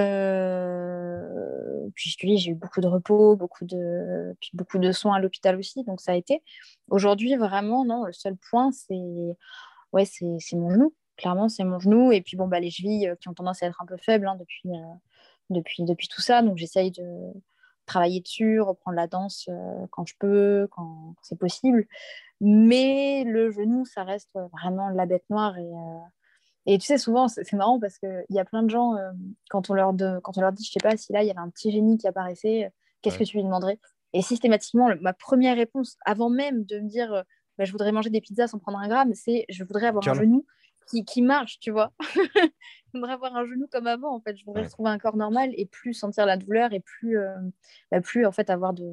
[2.10, 5.20] je te dis, j'ai eu beaucoup de repos, beaucoup de, puis beaucoup de soins à
[5.20, 6.42] l'hôpital aussi, donc ça a été.
[6.90, 8.06] Aujourd'hui, vraiment, non.
[8.06, 8.96] Le seul point, c'est,
[9.94, 12.12] ouais, c'est mon genou clairement, c'est mon genou.
[12.12, 14.28] Et puis, bon, bah, les chevilles euh, qui ont tendance à être un peu faibles
[14.28, 14.94] hein, depuis, euh,
[15.50, 16.42] depuis, depuis tout ça.
[16.42, 17.06] Donc, j'essaye de
[17.86, 21.88] travailler dessus, reprendre la danse euh, quand je peux, quand, c'est possible.
[22.42, 25.58] Mais le genou, ça reste vraiment la bête noire.
[25.58, 25.72] Et,
[26.74, 28.96] et tu sais, souvent, c'est marrant parce qu'il y a plein de gens,
[29.50, 31.32] quand, on leur de, quand on leur dit, je sais pas, si là, il y
[31.32, 33.80] avait un petit génie qui apparaissait, qu'est-ce que tu lui demanderais?
[34.14, 37.24] Et systématiquement, ma première réponse, avant même de me dire,
[37.58, 40.14] bah, je voudrais manger des pizzas sans prendre un gramme, c'est je voudrais avoir un
[40.16, 40.46] genou
[40.92, 41.92] qui, qui marche, tu vois.
[42.94, 44.38] je voudrais avoir un genou comme avant, en fait.
[44.38, 47.36] Je voudrais retrouver un corps normal et plus sentir la douleur et plus, euh,
[47.92, 48.90] bah, plus en fait, avoir de,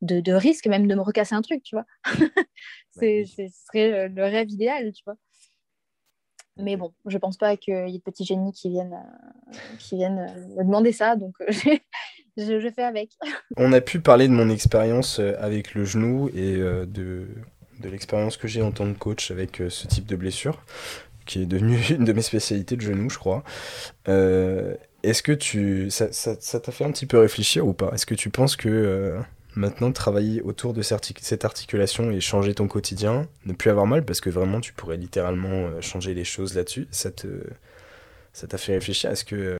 [0.00, 1.86] de, de, risque, même de me recasser un truc, tu vois.
[2.90, 5.16] c'est, ce serait euh, le rêve idéal, tu vois.
[6.58, 9.96] Mais bon, je pense pas qu'il y ait de petits génies qui viennent, euh, qui
[9.96, 10.26] viennent
[10.56, 13.12] me demander ça, donc je, je, fais avec.
[13.56, 17.26] On a pu parler de mon expérience avec le genou et de,
[17.80, 20.62] de l'expérience que j'ai en tant que coach avec ce type de blessure
[21.32, 23.42] qui est devenue une de mes spécialités de genou, je crois.
[24.08, 26.06] Euh, est-ce que tu ça,
[26.60, 27.90] t'a fait un petit peu réfléchir ou pas?
[27.92, 29.18] Est-ce que tu penses que euh,
[29.54, 34.20] maintenant travailler autour de cette articulation et changer ton quotidien, ne plus avoir mal, parce
[34.20, 37.26] que vraiment tu pourrais littéralement euh, changer les choses là-dessus, ça te
[38.32, 39.10] ça t'a fait réfléchir?
[39.10, 39.56] Est-ce que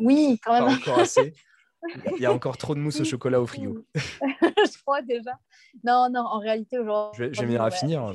[0.00, 0.64] oui, quand même.
[0.64, 1.34] Pas encore assez.
[2.16, 3.84] Il y a encore trop de mousse au chocolat au frigo.
[3.94, 5.32] je crois déjà.
[5.82, 7.28] Non, non, en réalité, aujourd'hui.
[7.32, 8.12] Je vais, venir à finir.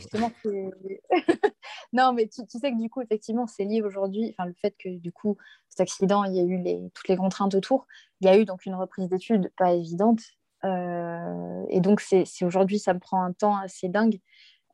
[1.94, 4.34] non, mais tu, sais que du coup, effectivement, c'est lié aujourd'hui.
[4.38, 5.38] Enfin, le fait que du coup,
[5.70, 7.86] cet accident, il y a eu les, toutes les contraintes autour.
[8.22, 10.22] Il y a eu donc une reprise d'études pas évidente.
[10.66, 14.20] Euh, et donc, c'est aujourd'hui, ça me prend un temps assez dingue.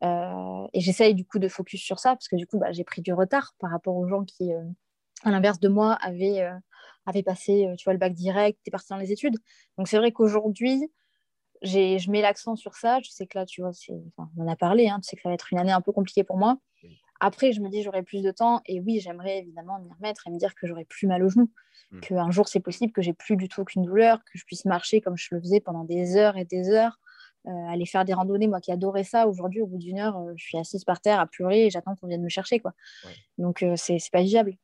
[0.03, 2.83] Euh, et j'essaye du coup de focus sur ça parce que du coup, bah, j'ai
[2.83, 4.61] pris du retard par rapport aux gens qui, euh,
[5.23, 6.47] à l'inverse de moi, avaient
[7.05, 9.37] avait passé euh, tu vois, le bac direct, tu es parti dans les études.
[9.77, 10.89] Donc c'est vrai qu'aujourd'hui,
[11.61, 12.99] je mets l'accent sur ça.
[13.03, 13.71] Je sais que là, tu vois,
[14.17, 15.81] enfin, on en a parlé, hein, tu sais que ça va être une année un
[15.81, 16.57] peu compliquée pour moi.
[17.21, 18.61] Après, je me dis, j'aurai plus de temps.
[18.65, 21.49] Et oui, j'aimerais évidemment m'y remettre et me dire que j'aurai plus mal au genou.
[21.91, 21.99] Mm.
[22.01, 25.01] Qu'un jour, c'est possible que j'ai plus du tout aucune douleur, que je puisse marcher
[25.01, 26.99] comme je le faisais pendant des heures et des heures,
[27.47, 28.47] euh, aller faire des randonnées.
[28.47, 31.19] Moi qui adorais ça, aujourd'hui, au bout d'une heure, euh, je suis assise par terre
[31.19, 32.59] à pleurer et j'attends qu'on vienne me chercher.
[32.59, 32.73] Quoi.
[33.37, 34.57] Donc, c'est pas viable.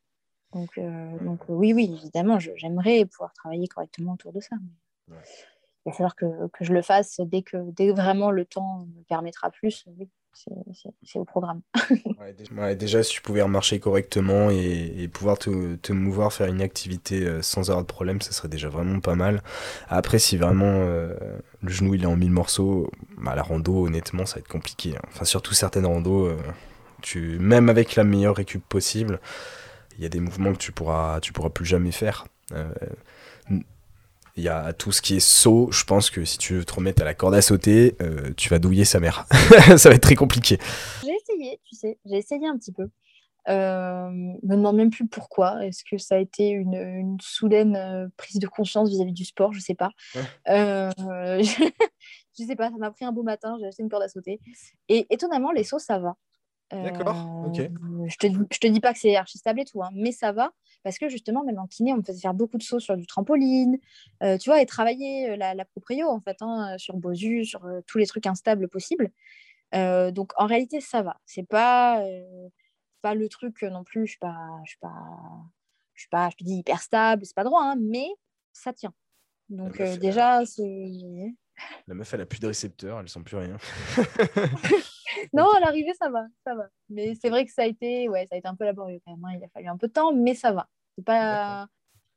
[0.54, 4.56] Donc, euh, donc oui, oui, évidemment, j'aimerais pouvoir travailler correctement autour de ça.
[5.08, 9.04] Il va falloir que, que, je le fasse dès que, dès vraiment le temps me
[9.04, 9.86] permettra plus.
[9.98, 10.10] Oui,
[11.04, 11.62] c'est au programme.
[12.78, 17.42] déjà, si tu pouvais marcher correctement et, pouvoir te, te, mouvoir, faire une activité euh,
[17.42, 19.42] sans avoir de problème, ça serait déjà vraiment pas mal.
[19.90, 21.16] Après, si vraiment euh,
[21.62, 24.96] le genou il est en mille morceaux, bah, la rando, honnêtement, ça va être compliqué.
[24.96, 25.02] Hein.
[25.10, 26.32] Enfin, surtout certaines randos,
[27.02, 29.20] tu, même avec la meilleure récup possible,
[29.98, 32.26] il y a des mouvements que tu pourras, tu pourras plus jamais faire.
[32.54, 32.70] Euh,
[34.38, 35.70] il y a tout ce qui est saut.
[35.72, 38.50] Je pense que si tu veux te remettre à la corde à sauter, euh, tu
[38.50, 39.28] vas douiller sa mère.
[39.78, 40.58] ça va être très compliqué.
[41.04, 42.90] J'ai essayé, tu sais, j'ai essayé un petit peu.
[43.50, 45.66] Euh, me demande même plus pourquoi.
[45.66, 49.54] Est-ce que ça a été une, une soudaine euh, prise de conscience vis-à-vis du sport?
[49.54, 49.92] Je sais pas.
[50.48, 50.92] Euh,
[51.40, 52.44] je...
[52.44, 54.40] sais pas, ça m'a pris un beau matin, j'ai acheté une corde à sauter.
[54.90, 56.16] Et étonnamment, les sauts, ça va.
[56.72, 57.70] D'accord, ok.
[58.08, 60.32] Je te, je te dis pas que c'est archi stable et tout, hein, mais ça
[60.32, 60.52] va
[60.84, 63.06] parce que justement, même en kiné, on me faisait faire beaucoup de sauts sur du
[63.06, 63.78] trampoline,
[64.20, 68.08] tu vois, et travailler la, la proprio en fait, hein, sur Bosu, sur tous les
[68.08, 69.12] trucs instables possibles.
[69.74, 71.18] donc en réalité, ça va.
[71.26, 72.04] C'est pas
[73.02, 74.94] pas le truc non plus, je suis pas, je suis pas,
[75.94, 78.08] je suis pas, je te dis hyper stable, c'est pas droit, hein, mais
[78.54, 78.94] ça tient.
[79.50, 81.34] Donc euh, déjà, c'est.
[81.88, 83.58] La meuf, elle a plus de récepteurs, elle sent plus rien.
[85.34, 86.68] non, à l'arrivée, ça va, ça va.
[86.90, 89.16] Mais c'est vrai que ça a été, ouais, ça a été un peu laborieux quand
[89.16, 89.26] même.
[89.26, 89.38] Hein.
[89.38, 90.68] Il a fallu un peu de temps, mais ça va.
[90.96, 91.68] C'est pas,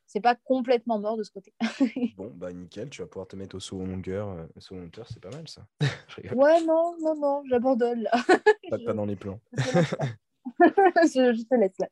[0.06, 1.52] c'est pas complètement mort de ce côté.
[2.16, 4.84] bon, bah nickel, tu vas pouvoir te mettre au saut en longueur, euh, saut en
[4.84, 5.66] hauteur, c'est pas mal ça.
[5.80, 8.12] ouais, non, non, non, j'abandonne là.
[8.70, 9.40] pas, pas dans les plans.
[10.60, 11.88] je, te laisse là.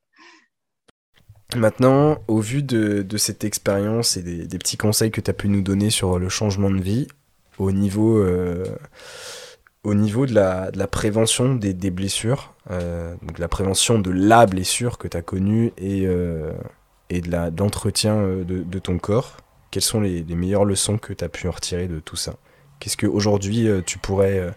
[1.56, 5.62] Maintenant, au vu de, cette expérience et des, petits conseils que tu as pu nous
[5.62, 7.08] donner sur le changement de vie,
[7.58, 8.64] au niveau, euh,
[9.84, 15.08] au niveau de, la, prévention des, blessures, euh, donc la prévention de la blessure que
[15.08, 16.52] tu as connue et, euh,
[17.10, 19.36] et de l'entretien de, ton corps,
[19.70, 22.34] quelles sont les, meilleures leçons que tu as pu en retirer de tout ça?
[22.80, 24.52] Qu'est-ce qu'aujourd'hui tu pourrais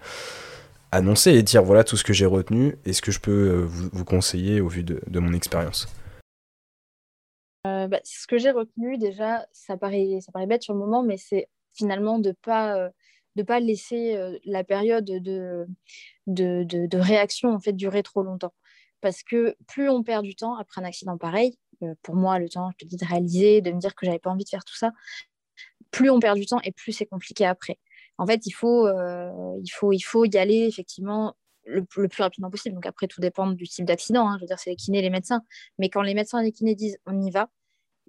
[0.95, 3.65] annoncer et dire voilà tout ce que j'ai retenu et ce que je peux euh,
[3.65, 5.87] vous, conseiller au vu de, mon expérience?
[7.67, 11.03] Euh, bah, Ce que j'ai retenu déjà, ça paraît, ça paraît bête sur le moment,
[11.03, 12.89] mais c'est finalement de pas, euh,
[13.35, 15.65] de pas laisser la période de,
[16.27, 18.53] de, de, réaction en fait, durer trop longtemps.
[19.01, 21.57] Parce que plus on perd du temps après un accident pareil,
[22.01, 24.29] pour moi, le temps, je te dis, de réaliser, de me dire que j'avais pas
[24.29, 24.91] envie de faire tout ça,
[25.91, 27.77] plus on perd du temps et plus c'est compliqué après
[28.17, 32.49] en fait, il faut, euh, il faut, il faut y aller effectivement le, plus rapidement
[32.49, 32.75] possible.
[32.75, 34.27] Donc après, tout dépend du type d'accident.
[34.27, 34.37] Hein.
[34.37, 35.41] Je veux dire, c'est les kinés, les médecins.
[35.79, 37.49] Mais quand les médecins et les kinés disent on y va,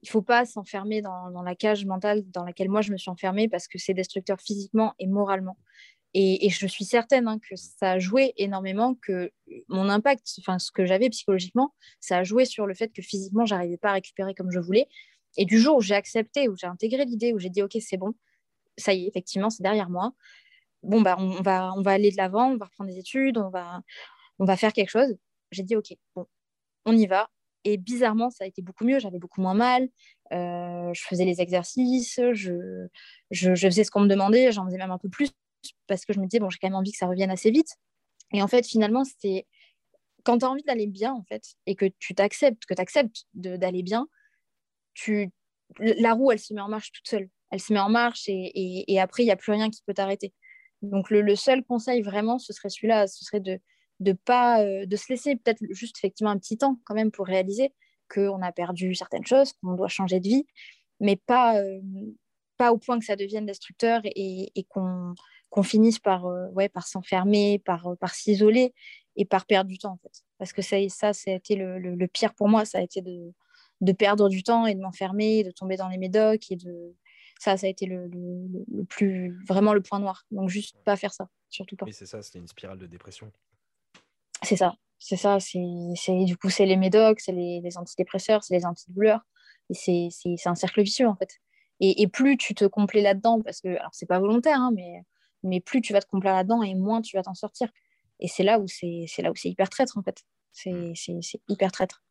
[0.03, 3.49] il faut pas s'enfermer dans, la cage mentale dans laquelle moi je me suis enfermée
[3.49, 5.57] parce que c'est destructeur physiquement et moralement.
[6.19, 9.31] Et, je suis certaine hein, que ça a joué énormément, que
[9.69, 13.45] mon impact, enfin ce que j'avais psychologiquement, ça a joué sur le fait que physiquement,
[13.45, 14.89] j'arrivais pas à récupérer comme je voulais.
[15.37, 17.99] Et du jour où j'ai accepté, où j'ai intégré l'idée, où j'ai dit ok, c'est
[17.99, 18.15] bon,
[18.79, 20.13] ça y est, effectivement, c'est derrière moi.
[20.83, 23.51] Bon, bah, on, va, on va aller de l'avant, on va reprendre des études, on
[23.51, 23.83] va,
[24.39, 25.17] on va faire quelque chose.
[25.51, 25.95] J'ai dit, OK,
[26.87, 27.29] on y va.
[27.67, 29.89] Et bizarrement, ça a été beaucoup mieux, j'avais beaucoup moins mal.
[30.33, 32.89] Euh, je faisais les exercices, je,
[33.33, 35.31] faisais ce qu'on me demandait, j'en faisais même un peu plus
[35.89, 37.71] parce que je me disais, bon, j'ai quand même envie que ça revienne assez vite.
[38.33, 39.47] Et en fait, finalement, c'était
[40.25, 43.83] quand tu as envie d'aller bien, en fait, et que tu t'acceptes, que tu d'aller
[43.83, 44.07] bien,
[44.95, 45.31] tu...
[45.79, 49.01] la roue, elle se met en marche toute seule elle se met en marche et,
[49.01, 50.33] après, il n'y a plus rien qui peut t'arrêter.
[50.83, 53.59] Donc, le, seul conseil vraiment, ce serait celui-là, ce serait de,
[54.01, 57.27] de, pas, euh, de se laisser peut-être juste effectivement un petit temps quand même pour
[57.27, 57.73] réaliser
[58.13, 60.47] qu'on a perdu certaines choses, qu'on doit changer de vie,
[61.01, 61.81] mais pas, euh,
[62.57, 65.15] pas au point que ça devienne destructeur et, qu'on
[65.63, 68.75] finisse par, euh, ouais, par s'enfermer, par, par s'isoler
[69.17, 70.23] et par perdre du temps en fait.
[70.39, 73.33] Parce que ça, ça, a été le, le, pire pour moi, ça a été de,
[73.81, 76.95] de perdre du temps et de m'enfermer, de tomber dans les médocs et de,
[77.39, 78.11] ça, ça a été le,
[78.89, 80.25] plus, vraiment le point noir.
[80.31, 81.87] Donc, juste pas faire ça, surtout pas.
[81.87, 83.31] Oui, c'est ça, c'était une spirale de dépression.
[84.47, 85.39] C'est ça, c'est ça.
[85.41, 89.23] C'est, du coup, c'est les médocs, c'est les, antidépresseurs, c'est les antidouleurs.
[89.71, 91.41] Et c'est, un cercle vicieux, en fait.
[91.81, 95.03] Et, plus tu te complais là-dedans, parce que, alors, c'est pas volontaire, hein, mais,
[95.43, 97.69] mais plus tu vas te complaire là-dedans et moins tu vas t'en sortir.
[98.21, 100.23] Et c'est là où c'est, c'est là où c'est hyper traître, en fait.
[100.53, 101.21] C'est, mm.
[101.49, 102.05] hyper traître.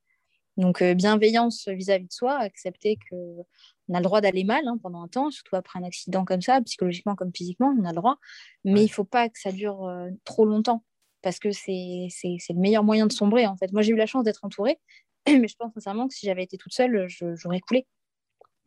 [0.57, 3.45] Donc, euh, bienveillance vis-à-vis de soi, accepter qu'on
[3.93, 6.61] a le droit d'aller mal hein, pendant un temps, surtout après un accident comme ça,
[6.61, 8.17] psychologiquement comme physiquement, on a le droit.
[8.65, 10.83] Mais il ne faut pas que ça dure euh, trop longtemps,
[11.25, 13.73] parce que c'est le meilleur moyen de sombrer, en fait.
[13.73, 14.79] Moi, j'ai eu la chance d'être entourée,
[15.27, 17.87] mais je pense sincèrement que si j'avais été toute seule, j'aurais coulé.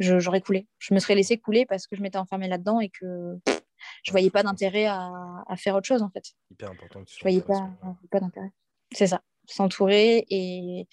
[0.00, 0.66] J'aurais coulé.
[0.78, 3.38] Je me serais laissée couler parce que je m'étais enfermée là-dedans et que
[4.02, 6.24] je ne voyais pas d'intérêt à, faire autre chose, en fait.
[6.50, 7.70] Hyper important que tu Je voyais pas,
[8.11, 8.50] pas d'intérêt.
[8.92, 9.22] C'est ça.
[9.46, 10.88] S'entourer et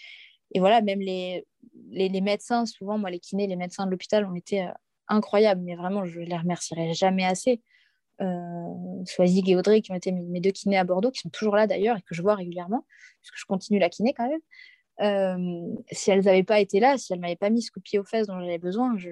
[0.52, 1.46] et voilà, même les,
[1.90, 4.72] les, médecins, souvent, moi, les kinés, les médecins de l'hôpital ont été euh,
[5.08, 7.62] incroyables, mais vraiment, je les remercierai jamais assez.
[8.22, 11.56] Euh, Soisig et Audrey, qui ont été mes, deux kinés à Bordeaux, qui sont toujours
[11.56, 12.86] là d'ailleurs et que je vois régulièrement,
[13.22, 14.40] puisque je continue la kiné quand même.
[15.02, 17.80] Euh, si elles n'avaient pas été là, si elles ne m'avaient pas mis ce coup
[17.80, 19.10] de pied aux fesses dont j'avais besoin, je,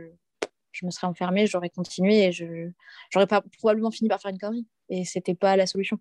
[0.71, 2.69] je, me serais enfermée, j'aurais continué et je
[3.09, 4.67] j'aurais probablement fini par faire une connerie.
[4.89, 5.99] Et c'était pas la solution.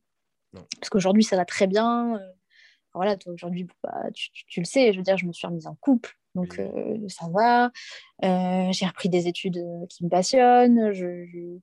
[0.53, 2.16] Parce qu'aujourd'hui, ça va très bien.
[2.16, 2.32] Euh,
[2.94, 5.74] voilà, toi aujourd'hui, bah, tu, le sais, je veux dire, je me suis remise en
[5.76, 7.70] couple, donc euh, ça va.
[8.22, 10.92] Euh, j'ai repris des études qui me passionnent.
[10.92, 11.59] Je,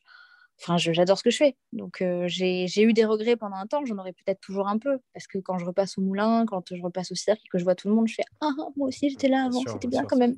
[0.62, 1.56] Enfin, j'adore ce que je fais.
[1.72, 3.86] Donc, euh, j'ai eu des regrets pendant un temps.
[3.86, 5.00] J'en aurais peut-être toujours un peu.
[5.14, 7.64] Parce que quand je repasse au moulin, quand je repasse au cirque et que je
[7.64, 9.62] vois tout le monde, je fais Ah, moi aussi, j'étais là avant.
[9.66, 10.36] C'était bien, quand même.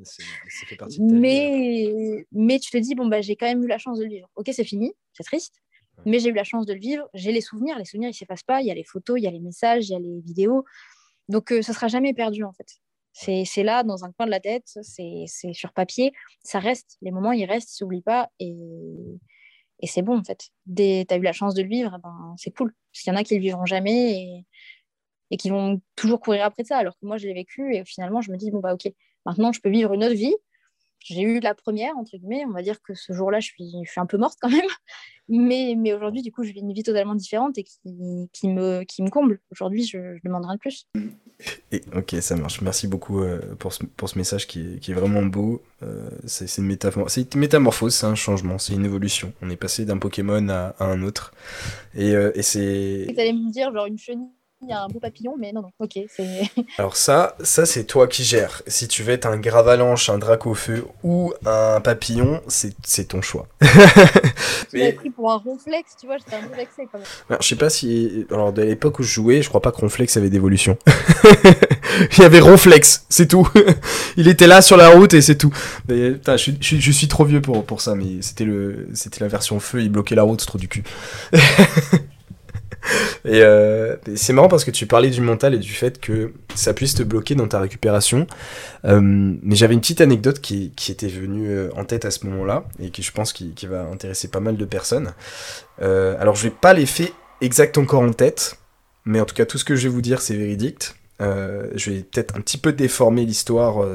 [0.99, 4.09] mais, mais tu te dis Bon, bah, j'ai quand même eu la chance de le
[4.09, 4.30] vivre.
[4.36, 4.93] Ok, c'est fini.
[5.13, 5.55] C'est triste.
[6.05, 7.09] Mais j'ai eu la chance de le vivre.
[7.15, 7.78] J'ai les souvenirs.
[7.80, 8.61] Les souvenirs, ils ne s'effacent pas.
[8.61, 10.65] Il y a les photos, il y a les messages, il y a les vidéos.
[11.30, 12.67] Donc, euh, ça ne sera jamais perdu, en fait.
[13.13, 14.78] C'est là, dans un coin de la tête.
[14.84, 16.11] C'est sur papier.
[16.43, 16.97] Ça reste.
[17.01, 18.30] Les moments, ils restent, ils ne s'oublient pas.
[18.39, 18.55] Et
[19.82, 20.49] et c'est bon, en fait.
[20.65, 22.73] Dès tu as eu la chance de le vivre, ben, c'est cool.
[22.91, 24.45] Parce qu'il y en a qui le vivront jamais et,
[25.32, 26.77] et qui vont toujours courir après ça.
[26.77, 28.91] Alors que moi, je l'ai vécu et finalement, je me dis, bon, bah, ok,
[29.25, 30.36] maintenant, je peux vivre une autre vie.
[30.99, 32.45] J'ai eu la première, entre guillemets.
[32.45, 34.61] On va dire que ce jour-là, je suis, je suis un peu morte quand même.
[35.34, 37.79] Mais, mais aujourd'hui, du coup, je vis une vie totalement différente et qui,
[38.34, 39.39] qui, me, qui me comble.
[39.49, 40.88] Aujourd'hui, je, je demande rien de plus.
[41.71, 42.61] Et, ok, ça marche.
[42.61, 45.61] Merci beaucoup euh, pour, ce, pour ce message qui est, qui est vraiment beau.
[45.83, 49.33] Euh, c'est une, une, métamorphose, c'est un changement, c'est une évolution.
[49.41, 51.33] On est passé d'un Pokémon à, à, un autre.
[51.95, 53.07] Et, euh, et c'est.
[53.11, 54.29] Vous allez me dire, genre une chenille
[54.64, 55.99] il y a un beau papillon, mais non, non, ok.
[56.78, 58.62] Alors ça, ça c'est toi qui gères.
[58.68, 63.22] Si tu veux être un gravalanche, un drac au feu ou un papillon, c'est ton
[63.22, 63.47] choix.
[64.70, 64.93] Tu mais...
[64.93, 67.07] pris pour un ronflex, tu vois, j'étais un peu vexé quand même.
[67.30, 68.26] Alors, je sais pas si...
[68.32, 70.78] Alors, de l'époque où je jouais, je crois pas que ronflex avait d'évolution.
[72.14, 73.45] il y avait ronflex, c'est tout.
[74.16, 75.53] il était là sur la route et c'est tout.
[75.89, 79.20] Mais, putain, je, je, je, suis trop vieux pour, pour ça, mais c'était le c'était
[79.20, 80.84] la version feu, il bloquait la route, c'est trop du cul.
[83.25, 86.73] Euh, et c'est marrant parce que tu parlais du mental et du fait que ça
[86.73, 88.27] puisse te bloquer dans ta récupération.
[88.86, 92.65] Euh, mais j'avais une petite anecdote qui, était venue euh, en tête à ce moment-là
[92.79, 95.13] et qui je pense qui, va intéresser pas mal de personnes.
[95.79, 98.57] alors je vais pas les faits exacts encore en tête,
[99.05, 100.95] mais en tout cas tout ce que je vais vous dire c'est véridique.
[101.19, 103.86] je vais peut-être un petit peu déformer l'histoire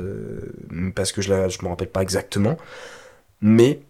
[0.94, 2.56] parce que je ne je me rappelle pas exactement.
[3.40, 3.80] Mais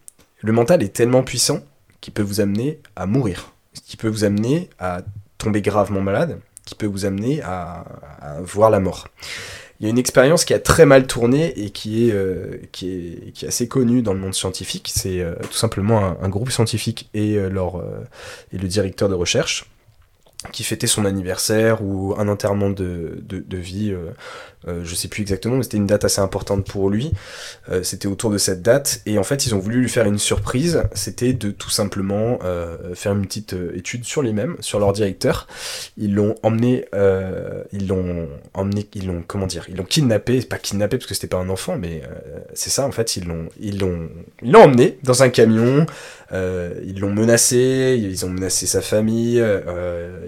[0.41, 1.61] le mental est tellement puissant
[2.01, 3.53] qu'il peut vous amener à mourir
[3.85, 5.03] qui peut vous amener à
[5.39, 7.85] tomber gravement malade, qui peut vous amener à,
[8.43, 9.09] voir la mort.
[9.79, 12.91] Il y a une expérience qui a très mal tourné et qui est, euh, qui
[12.91, 14.91] est, qui est assez connue dans le monde scientifique.
[14.95, 17.85] C'est euh, tout simplement un, groupe scientifique et, euh, leur,
[18.53, 19.67] et le directeur de recherche
[20.53, 23.95] qui fêtait son anniversaire ou un enterrement de, de vie
[24.69, 27.13] euh, je sais plus exactement, mais c'était une date assez importante pour lui.
[27.71, 29.01] Euh, c'était autour de cette date.
[29.07, 30.83] Et en fait, ils ont voulu lui faire une surprise.
[30.93, 35.47] C'était de tout simplement euh, faire une petite étude sur les mêmes, sur leur directeur.
[35.97, 36.87] Ils l'ont emmené,
[37.73, 41.27] ils l'ont emmené, ils l'ont, comment dire, ils l'ont kidnappé, pas kidnappé parce que c'était
[41.27, 42.03] pas un enfant, mais
[42.55, 43.17] c'est ça en fait.
[43.17, 44.09] Ils l'ont, ils l'ont,
[44.43, 45.87] ils l'ont emmené dans un camion.
[46.33, 49.43] ils l'ont menacé, ils ont menacé sa famille.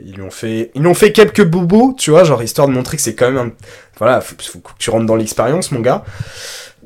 [0.05, 2.97] ils lui ont fait, ils l'ont fait quelques bobos, tu vois, genre histoire de montrer
[2.97, 3.53] que c'est quand même un
[3.99, 6.05] voilà, faut, faut que tu rentres dans l'expérience, mon gars.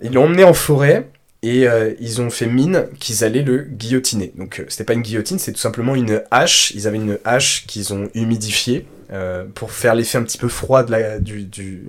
[0.02, 1.08] Ils l'ont emmené en forêt
[1.42, 4.32] et euh, ils ont fait mine qu'ils allaient le guillotiner.
[4.36, 6.70] Donc euh, c'était pas une guillotine, c'est tout simplement une hache.
[6.72, 10.84] Ils avaient une hache qu'ils ont humidifiée euh, pour faire l'effet un petit peu froid
[10.84, 11.88] de la, du, du,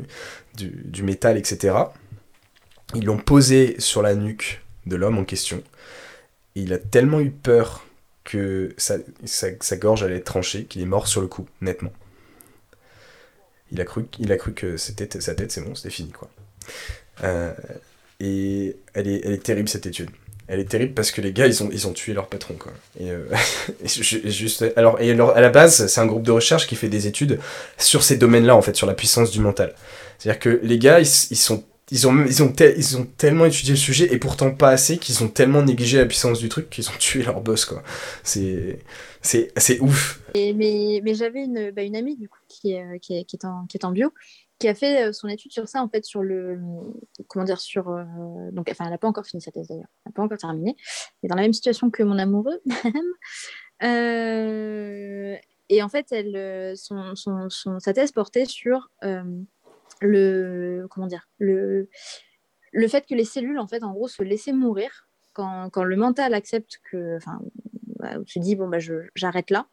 [0.55, 1.75] du, métal, etc.
[2.95, 5.63] Ils l'ont posé sur la nuque de l'homme en question.
[6.55, 7.85] Il a tellement eu peur
[8.23, 8.95] que sa,
[9.25, 11.91] sa gorge allait être tranchée qu'il est mort sur le coup, nettement
[13.73, 16.29] il a cru, a cru que c'était sa tête, c'est bon, c'était fini, quoi.
[17.23, 17.51] Euh,
[18.19, 20.09] et elle est, elle est terrible, cette étude.
[20.47, 22.71] Elle est terrible parce que les gars, ils ont, ils ont tué leur patron, quoi.
[22.99, 23.25] Et, euh,
[23.85, 27.39] juste, alors, et à la base, c'est un groupe de recherche qui fait des études
[27.77, 29.73] sur ces domaines-là, en fait, sur la puissance du mental.
[30.19, 31.63] C'est-à-dire que les gars, ils sont
[31.93, 35.23] ils ont, ils, ont ils ont tellement étudié le sujet et pourtant pas assez qu'ils
[35.23, 37.83] ont tellement négligé la puissance du truc qu'ils ont tué leur boss quoi.
[38.23, 38.79] C'est
[39.21, 40.19] c'est ouf.
[40.35, 43.77] Mais mais j'avais une, bah, une amie du coup qui est, qui, est, en, qui
[43.77, 44.11] est en bio
[44.57, 46.59] qui a fait euh, son étude sur ça en fait sur le
[47.27, 48.03] comment dire sur euh,
[48.51, 50.75] donc enfin elle n'a pas encore fini sa thèse d'ailleurs elle n'a pas encore terminé
[51.21, 52.59] elle est dans la même situation que mon amoureux
[53.83, 55.35] euh,
[55.69, 58.89] et en fait elle son, son, son, sa thèse portait sur
[60.03, 61.89] le comment dire le
[62.71, 65.95] le fait que les cellules en fait en gros se laissaient mourir quand, quand le
[65.95, 67.39] mental accepte que enfin
[67.99, 68.79] bah, tu dis bon bah
[69.15, 69.67] j'arrête là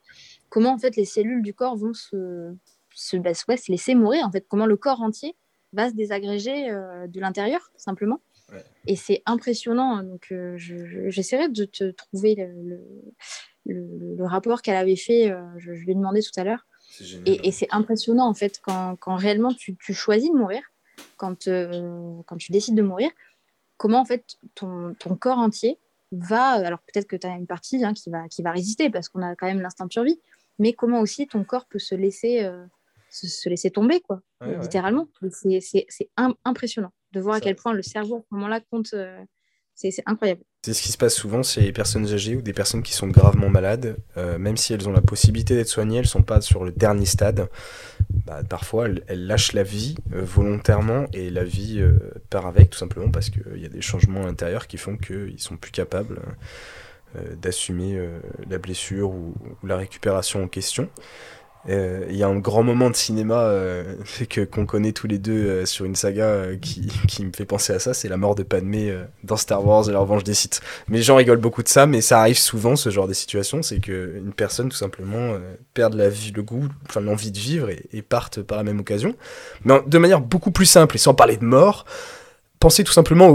[0.49, 2.55] comment en fait les cellules du corps vont se
[2.95, 5.37] se, bah, se laisser mourir en fait comment le corps entier
[5.73, 8.21] va se désagréger euh, de l'intérieur simplement.
[8.89, 12.81] Et c'est impressionnant donc euh, j'essaierai de te trouver le,
[13.65, 16.67] le, le, rapport qu'elle avait fait euh, je, je, lui ai demandé tout à l'heure
[17.27, 20.63] et, c'est impressionnant, en fait, quand, quand réellement tu, tu, choisis de mourir,
[21.17, 23.11] quand, euh, quand tu décides de mourir,
[23.77, 25.79] comment, en fait, ton, ton corps entier
[26.13, 26.51] va.
[26.51, 29.23] Alors, peut-être que tu as une partie hein, qui, va, qui va résister parce qu'on
[29.23, 30.21] a quand même l'instinct de survie,
[30.59, 32.65] mais comment aussi ton corps peut se laisser, euh,
[33.11, 34.21] se, laisser tomber, quoi,
[34.61, 35.09] littéralement.
[35.31, 36.11] C'est
[36.45, 38.93] impressionnant de voir à quel point le cerveau, à ce moment-là, compte.
[38.95, 39.23] Euh,
[39.75, 40.43] C'est incroyable.
[40.63, 43.07] C'est ce qui se passe souvent, c'est les personnes âgées ou des personnes qui sont
[43.07, 46.65] gravement malades, euh, même si elles ont la possibilité d'être soignées, elles sont pas sur
[46.65, 47.49] le dernier stade.
[48.27, 51.99] Bah, parfois, elles, lâchent la vie euh, volontairement et la vie euh,
[52.29, 55.57] part avec, tout simplement parce qu'il y a des changements intérieurs qui font qu'ils sont
[55.57, 56.21] plus capables
[57.43, 57.99] d'assumer
[58.49, 59.35] la blessure ou,
[59.65, 60.89] la récupération en question.
[61.69, 63.97] Euh, il y a un grand moment de cinéma euh,
[64.31, 67.75] que qu'on connaît tous les deux euh, sur une saga qui, qui, me fait penser
[67.75, 70.61] à ça, c'est la mort de Padmé dans Star Wars et la revanche des Sith.
[70.89, 73.63] Mais les gens rigolent beaucoup de ça, mais ça arrive souvent ce genre de situation,
[73.63, 75.35] c'est que une personne tout simplement
[75.75, 78.81] perde la vie, le goût, enfin l'envie de vivre et, et parte par la même
[78.81, 79.15] occasion,
[79.65, 81.85] mais de manière beaucoup plus simple et sans parler de mort.
[82.59, 83.29] Pensez tout simplement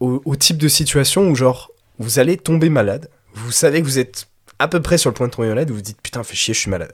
[0.00, 4.28] au type de situation où genre vous allez tomber malade, vous savez que vous êtes
[4.58, 6.54] à peu près sur le point de tomber malade, vous vous dites putain fais chier
[6.54, 6.92] je suis malade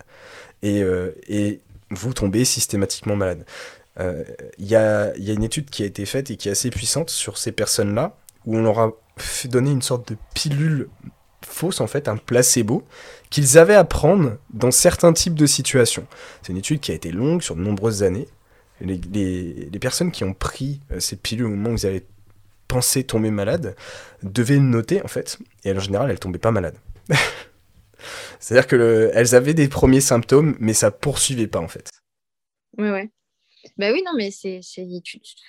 [0.63, 1.61] et, euh, et
[1.91, 3.45] vous tombez systématiquement malade.
[3.97, 4.25] Il euh,
[4.59, 7.11] y, a, y, a, une étude qui a été faite et qui est assez puissante
[7.11, 10.89] sur ces personnes-là, où on leur a fait donner une sorte de pilule
[11.47, 12.83] fausse, en fait, un placebo,
[13.31, 16.07] qu'ils avaient à prendre dans certains types de situations.
[16.43, 18.27] C'est une étude qui a été longue sur de nombreuses années.
[18.81, 22.05] Les, les, personnes qui ont pris euh, ces pilules au moment où ils avaient
[22.67, 23.77] pensé tomber malade
[24.25, 26.77] devaient noter, en fait, et en général, elles tombaient pas malades.
[28.41, 31.91] C'est-à-dire qu'elles avaient des premiers symptômes, mais ça poursuivait pas en fait.
[32.79, 33.11] Ouais, ouais.
[33.79, 34.61] Bah oui, non, mais c'est.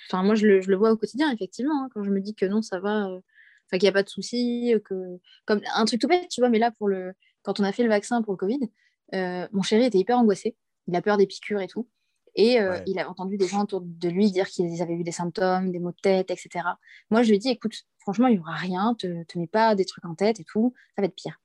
[0.08, 2.34] Enfin, moi, je le, je le, vois au quotidien, effectivement, hein, quand je me dis
[2.34, 3.20] que non, ça va, euh,
[3.66, 4.94] enfin, qu'il n'y a pas de souci, que.
[5.44, 7.12] Comme un truc tout bête, tu vois, mais là, pour le...
[7.42, 8.60] quand on a fait le vaccin pour le Covid,
[9.14, 10.56] euh, mon chéri était hyper angoissé.
[10.88, 11.88] Il a peur des piqûres et tout.
[12.36, 15.12] Et euh, il a entendu des gens autour de lui dire qu'ils avaient eu des
[15.12, 16.66] symptômes, des maux de tête, etc.
[17.10, 19.74] Moi, je lui ai dit, écoute, franchement, il n'y aura rien, te, te mets pas
[19.74, 21.40] des trucs en tête et tout, ça va être pire.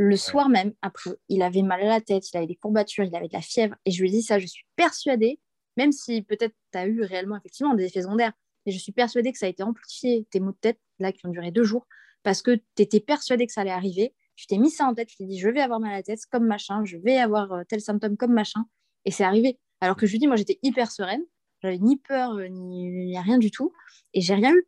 [0.00, 3.16] Le soir même, après, il avait mal à la tête, il avait des courbatures, il
[3.16, 3.74] avait de la fièvre.
[3.84, 5.40] Et je lui ai dit ça, je suis persuadée,
[5.76, 8.32] même si peut-être tu as eu réellement effectivement des effets secondaires,
[8.64, 11.26] mais je suis persuadée que ça a été amplifié, tes maux de tête, là, qui
[11.26, 11.84] ont duré deux jours,
[12.22, 14.14] parce que tu étais persuadée que ça allait arriver.
[14.36, 16.02] Tu t'es mis ça en tête, tu t'es dit, je vais avoir mal à la
[16.04, 18.66] tête comme machin, je vais avoir euh, tel symptôme comme machin.
[19.04, 19.58] Et c'est arrivé.
[19.80, 21.24] Alors que je lui dis, moi, j'étais hyper sereine,
[21.60, 23.72] j'avais ni peur, euh, ni, rien du tout,
[24.14, 24.64] et j'ai rien eu.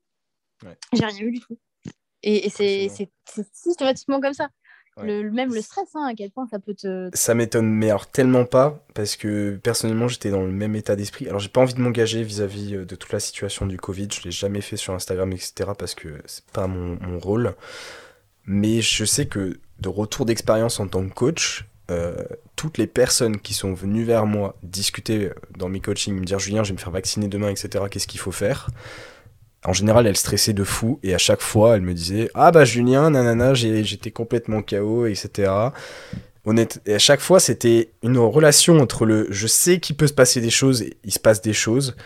[0.92, 1.56] J'ai rien eu du tout.
[2.24, 3.12] Et, et c'est
[3.52, 4.48] systématiquement comme ça.
[5.04, 7.10] Le, même le stress, hein, à quel point ça peut te.
[7.14, 11.28] Ça m'étonne, mais alors tellement pas, parce que personnellement j'étais dans le même état d'esprit.
[11.28, 14.22] Alors j'ai pas envie de m'engager vis-à-vis euh, de toute la situation du Covid, je
[14.24, 17.54] l'ai jamais fait sur Instagram, etc., parce que c'est pas mon, mon, rôle.
[18.46, 22.14] Mais je sais que de retour d'expérience en tant que coach, euh,
[22.56, 26.38] toutes les personnes qui sont venues vers moi discuter euh, dans mes coachings, me dire
[26.38, 28.68] Julien, je vais me faire vacciner demain, etc., qu'est-ce qu'il faut faire?
[29.64, 32.64] En général, elle stressait de fou et à chaque fois, elle me disait Ah bah
[32.64, 35.52] Julien, nanana, j'étais complètement KO, etc.
[36.46, 40.14] Honnête, et à chaque fois, c'était une relation entre le je sais qu'il peut se
[40.14, 41.96] passer des choses et il se passe des choses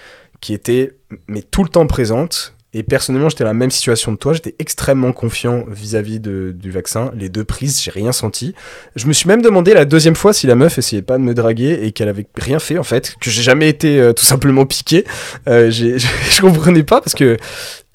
[0.41, 0.97] qui étaient
[1.29, 4.33] mais tout le temps présentes et personnellement, j'étais dans la même situation de toi.
[4.33, 7.13] J'étais extrêmement confiant vis-à-vis du vaccin.
[7.17, 8.55] Les deux prises, j'ai rien senti.
[8.97, 11.35] Je me suis même demandé la deuxième fois si la meuf essayait pas de me
[11.35, 14.67] draguer et qu'elle avait rien fait en fait, que j'ai jamais été euh, tout simplement
[14.67, 15.05] piqué.
[15.49, 17.37] Euh, je comprenais pas parce que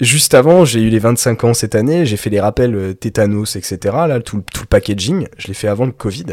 [0.00, 2.06] juste avant, j'ai eu les 25 ans cette année.
[2.06, 3.78] J'ai fait les rappels euh, tétanos, etc.
[4.08, 6.26] Là, tout, tout le packaging, je l'ai fait avant le Covid.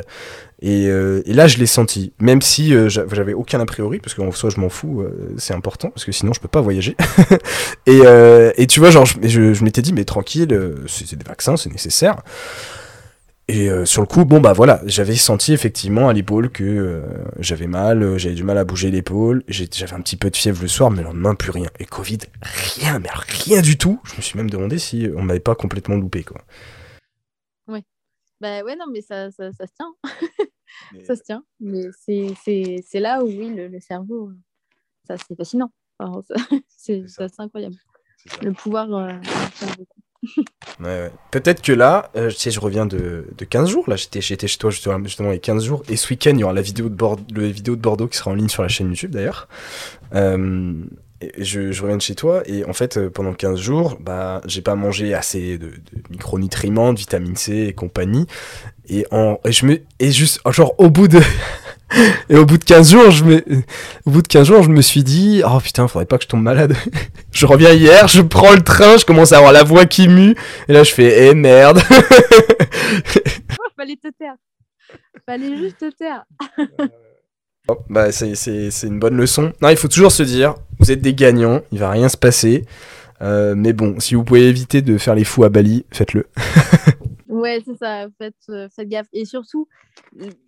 [0.64, 4.32] Euh, et, là, je l'ai senti, même si euh, j'avais aucun a priori, parce qu'en
[4.32, 6.96] soi, je m'en fous, euh, c'est important, parce que sinon, je peux pas voyager.
[7.86, 12.18] et, tu vois, genre, je, je, m'étais dit, mais tranquille, c'est des vaccins, c'est nécessaire.
[13.50, 17.02] Et sur le coup, bon, bah voilà, j'avais senti effectivement à l'épaule que
[17.40, 20.68] j'avais mal, j'avais du mal à bouger l'épaule, j'avais un petit peu de fièvre le
[20.68, 21.70] soir, mais le lendemain, plus rien.
[21.80, 23.08] Et Covid, rien, mais
[23.46, 24.02] rien du tout.
[24.04, 26.42] Je me suis même demandé si on m'avait pas complètement loupé, quoi.
[28.40, 29.94] Bah ouais, non, mais ça, ça, ça se tient.
[31.06, 31.44] ça se tient.
[31.60, 34.32] Mais c'est là où, oui, le, le cerveau,
[35.06, 35.72] ça c'est fascinant.
[36.00, 36.22] Enfin,
[36.68, 37.06] c'est
[37.40, 37.76] incroyable.
[38.42, 39.14] Le pouvoir euh,
[40.80, 41.12] ouais, ouais.
[41.32, 43.90] Peut-être que là, euh, tu sais, je reviens de, de 15 jours.
[43.90, 45.84] Là, j'étais chez toi justement, justement les 15 jours.
[45.90, 48.18] Et ce week-end, il y aura la vidéo de, Bordeaux, le vidéo de Bordeaux qui
[48.18, 49.48] sera en ligne sur la chaîne YouTube d'ailleurs.
[50.14, 50.74] Euh,
[51.38, 54.62] je, je, reviens de chez toi et en fait euh, pendant 15 jours bah j'ai
[54.62, 58.28] pas mangé assez de, de, micronutriments de vitamine C et compagnie.
[58.90, 61.20] Et en et je me et juste genre au bout de
[62.30, 63.44] et au bout de 15 jours je me
[64.06, 66.30] au bout de 15 jours je me suis dit oh putain faudrait pas que je
[66.30, 66.76] tombe malade.
[67.32, 70.36] Je reviens hier je prends le train je commence à avoir la voix qui mue
[70.68, 71.80] et là je fais eh merde
[73.78, 74.36] fallait te taire.
[75.26, 76.26] Fallait juste te taire
[77.90, 79.54] bah c'est une bonne leçon.
[79.62, 82.66] Non, il faut toujours se dire, vous êtes des gagnants, il va rien se passer.
[83.22, 86.28] Euh, mais bon, si vous pouvez éviter de faire les fous à Bali, faites-le.
[87.28, 89.08] ouais, c'est ça, faites, euh, faites, gaffe.
[89.12, 89.68] Et surtout,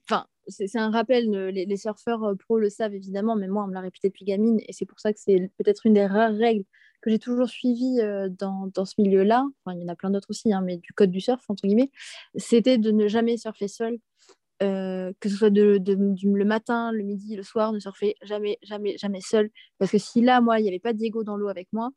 [0.10, 3.74] enfin, c'est un rappel, les, surfeurs euh, pros le savent évidemment, mais moi, on me
[3.74, 6.64] l'a répété depuis gamine, et c'est pour ça que c'est peut-être une des rares règles
[7.02, 10.10] que j'ai toujours suivi euh, dans, dans, ce milieu-là, enfin, il y en a plein
[10.10, 11.92] d'autres aussi, hein, mais du code du surf, entre guillemets,
[12.36, 14.00] c'était de ne jamais surfer seul.
[14.62, 19.22] Euh, que ce soit le matin, le midi, le soir, ne surfer jamais, jamais, jamais
[19.22, 19.50] seul.
[19.78, 21.92] Parce que si là, moi, il n'y avait pas Diego dans l'eau avec moi,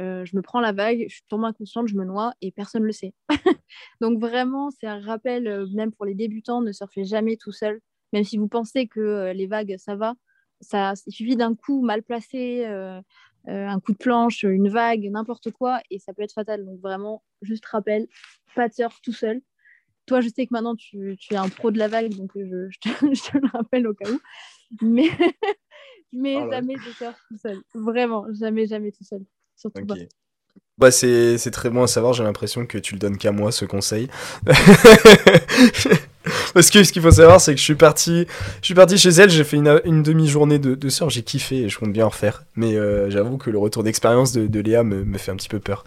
[0.00, 2.86] euh, je me prends la vague, je tombe inconsciente, je me noie et personne ne
[2.86, 3.14] le sait.
[4.00, 7.80] Donc vraiment, c'est un rappel, même pour les débutants, ne surfez jamais tout seul.
[8.12, 10.14] Même si vous pensez que les vagues, ça va,
[10.60, 12.64] ça, il suffit d'un coup mal placé,
[13.48, 16.64] euh, un coup de planche, une vague, n'importe quoi, et ça peut être fatal.
[16.64, 18.06] Donc vraiment, juste rappel,
[18.54, 19.42] pas de surf tout seul.
[20.06, 22.68] Toi, je sais que maintenant, tu, tu es un pro de la vague, donc je,
[22.70, 24.20] je, te, le rappelle au cas où.
[24.82, 25.08] Mais,
[26.12, 27.62] mais oh jamais de surf tout seul.
[27.74, 29.24] Vraiment, jamais, jamais tout seul.
[29.56, 29.94] Surtout pas.
[30.76, 33.64] Bah c'est très bon à savoir, j'ai l'impression que tu le donnes qu'à moi ce
[33.64, 34.08] conseil.
[36.54, 38.26] Parce que ce qu'il faut savoir, c'est que je suis parti,
[38.60, 41.62] je suis parti chez elle, j'ai fait une, une demi-journée de, de surf, j'ai kiffé
[41.64, 42.44] et je compte bien en refaire.
[42.56, 45.48] Mais euh, j'avoue que le retour d'expérience de, de, Léa me, me, fait un petit
[45.48, 45.84] peu peur.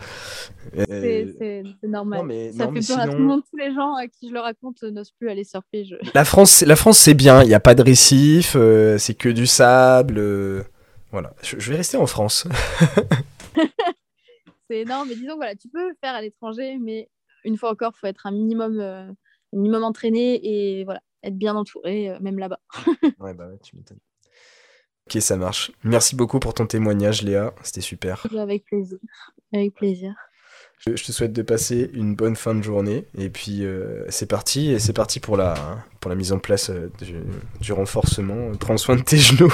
[0.88, 2.24] C'est normal.
[2.26, 3.42] mais, ça fait peur à tout le monde.
[3.50, 5.86] Tous les gens à qui je le raconte n'osent plus aller surfer.
[5.86, 5.96] Je...
[6.14, 9.30] La France, la France c'est bien, il n'y a pas de récif, euh, c'est que
[9.30, 10.16] du sable.
[10.18, 10.64] Euh,
[11.12, 12.48] voilà, je, je vais rester en France.
[14.70, 17.10] c'est non, mais disons voilà, tu peux faire à l'étranger, mais
[17.48, 19.08] une fois encore, il faut être un minimum, euh,
[19.54, 22.60] minimum entraîné et voilà, être bien entouré, euh, même là-bas.
[23.20, 24.00] ouais, bah ouais, tu m'étonnes.
[25.08, 25.72] Ok, ça marche.
[25.84, 27.54] Merci beaucoup pour ton témoignage, Léa.
[27.64, 28.26] C'était super.
[28.38, 28.98] Avec plaisir.
[29.54, 30.14] Avec plaisir.
[30.86, 33.06] Je, te souhaite de passer une bonne fin de journée.
[33.18, 34.72] Et puis, euh, c'est parti.
[34.72, 35.56] Et c'est parti pour la,
[36.02, 36.92] pour la mise en place euh,
[37.62, 38.52] du, renforcement.
[38.60, 39.54] Prends soin de tes genoux.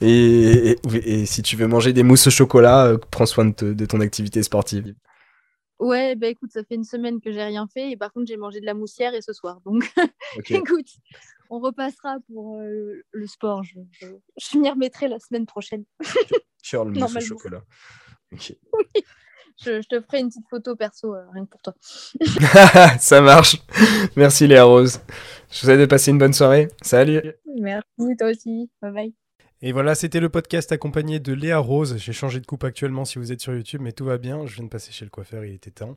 [0.00, 4.00] et, et, si tu veux manger des mousses au chocolat, prends soin de, de, ton
[4.00, 4.94] activité sportive.
[5.80, 7.90] Ouais, bah écoute, ça fait une semaine que j'ai rien fait.
[7.90, 9.60] Et par contre, j'ai mangé de la moussière et ce soir.
[9.64, 9.92] Donc,
[10.50, 10.88] écoute,
[11.50, 13.64] on repassera pour le sport.
[13.64, 13.80] Je,
[14.36, 15.84] je, m'y remettrai la semaine prochaine.
[16.74, 17.64] Mousse au chocolat.
[18.30, 18.56] Oui
[19.62, 21.74] je, te ferai une petite photo perso, euh, rien que pour toi.
[22.98, 23.56] ça marche.
[24.16, 25.00] Merci Léa Rose.
[25.50, 26.68] Je vous souhaite de passer une bonne soirée.
[26.82, 27.20] Salut.
[27.58, 28.70] Merci, toi aussi.
[28.80, 29.19] Bye bye.
[29.62, 31.96] Et voilà, c'était le podcast accompagné de Léa Rose.
[31.98, 34.46] J'ai changé de coupe actuellement si vous êtes sur YouTube, mais tout va bien.
[34.46, 35.96] Je viens de passer chez le coiffeur, il était temps.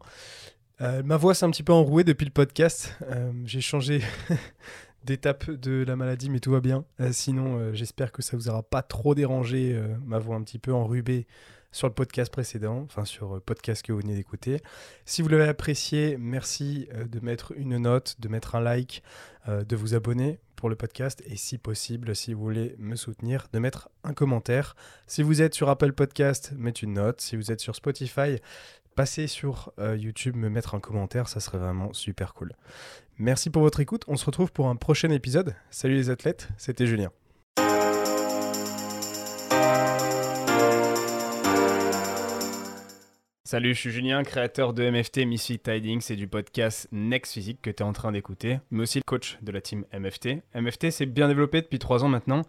[0.81, 2.97] Euh, ma voix s'est un petit peu enrouée depuis le podcast.
[3.03, 4.01] Euh, j'ai changé
[5.05, 6.83] d'étape de la maladie, mais tout va bien.
[7.11, 11.25] sinon, j'espère que ça vous aura pas trop dérangé, ma voix un petit peu enrubée
[11.73, 14.61] sur le podcast précédent, enfin sur le euh, podcast que vous venez d'écouter.
[15.05, 19.03] Si vous l'avez apprécié, merci euh, de mettre une note, de mettre un like,
[19.49, 23.47] euh, de vous abonner pour le podcast et si possible, si vous voulez me soutenir,
[23.51, 24.77] de mettre un commentaire.
[25.07, 27.19] Si vous êtes sur Apple Podcast, mettez une note.
[27.19, 28.39] Si vous êtes sur Spotify,
[28.95, 32.53] passez sur YouTube, me mettre un commentaire, ça serait vraiment super cool.
[33.17, 35.53] Merci pour votre écoute, on se retrouve pour un prochain épisode.
[35.69, 37.11] Salut les athlètes, c'était Julien.
[43.53, 47.69] Salut, je suis Julien, créateur de MFT Misfit Tidings et du podcast Next Physique que
[47.69, 50.41] tu es en train d'écouter, mais aussi le coach de la team MFT.
[50.55, 52.41] MFT s'est bien développé depuis trois ans maintenant.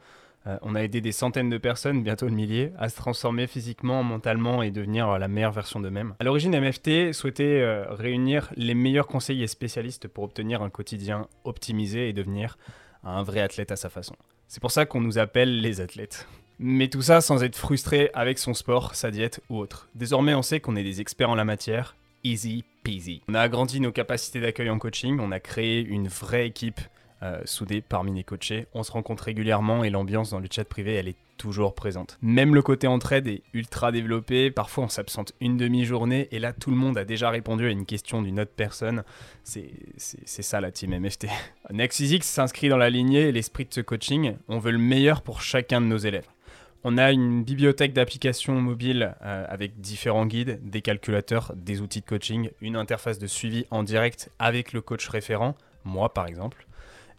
[0.46, 4.02] Euh, on a aidé des centaines de personnes, bientôt le millier, à se transformer physiquement,
[4.02, 6.14] mentalement et devenir la meilleure version d'eux-mêmes.
[6.20, 12.08] À l'origine, MFT souhaitait euh, réunir les meilleurs conseillers spécialistes pour obtenir un quotidien optimisé
[12.08, 12.56] et devenir
[13.02, 14.16] un vrai athlète à sa façon.
[14.48, 16.26] C'est pour ça qu'on nous appelle les athlètes.
[16.58, 19.88] Mais tout ça sans être frustré avec son sport, sa diète ou autre.
[19.94, 21.96] Désormais, on sait qu'on est des experts en la matière.
[22.22, 23.22] Easy peasy.
[23.28, 26.80] On a agrandi nos capacités d'accueil en coaching, on a créé une vraie équipe
[27.22, 28.66] euh, soudée parmi les coachés.
[28.74, 32.18] On se rencontre régulièrement et l'ambiance dans le chat privé, elle est toujours présente.
[32.22, 34.50] Même le côté entraide est ultra développé.
[34.50, 37.86] Parfois, on s'absente une demi-journée et là, tout le monde a déjà répondu à une
[37.86, 39.04] question d'une autre personne.
[39.42, 39.72] C'est
[40.22, 41.26] ça la team MFT.
[41.70, 44.34] Next Physics s'inscrit dans la lignée et l'esprit de ce coaching.
[44.48, 46.28] On veut le meilleur pour chacun de nos élèves.
[46.86, 52.06] On a une bibliothèque d'applications mobiles euh, avec différents guides, des calculateurs, des outils de
[52.06, 55.54] coaching, une interface de suivi en direct avec le coach référent,
[55.84, 56.66] moi par exemple,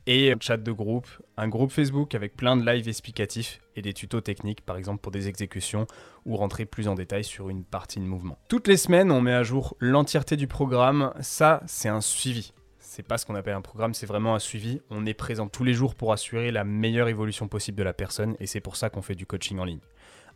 [0.05, 3.93] et un chat de groupe, un groupe Facebook avec plein de lives explicatifs et des
[3.93, 5.87] tutos techniques, par exemple pour des exécutions
[6.27, 8.37] ou rentrer plus en détail sur une partie de mouvement.
[8.47, 11.11] Toutes les semaines, on met à jour l'entièreté du programme.
[11.21, 12.53] Ça, c'est un suivi
[12.95, 14.79] c'est pas ce qu'on appelle un programme, c'est vraiment un suivi.
[14.89, 18.37] On est présent tous les jours pour assurer la meilleure évolution possible de la personne
[18.39, 19.81] et c'est pour ça qu'on fait du coaching en ligne.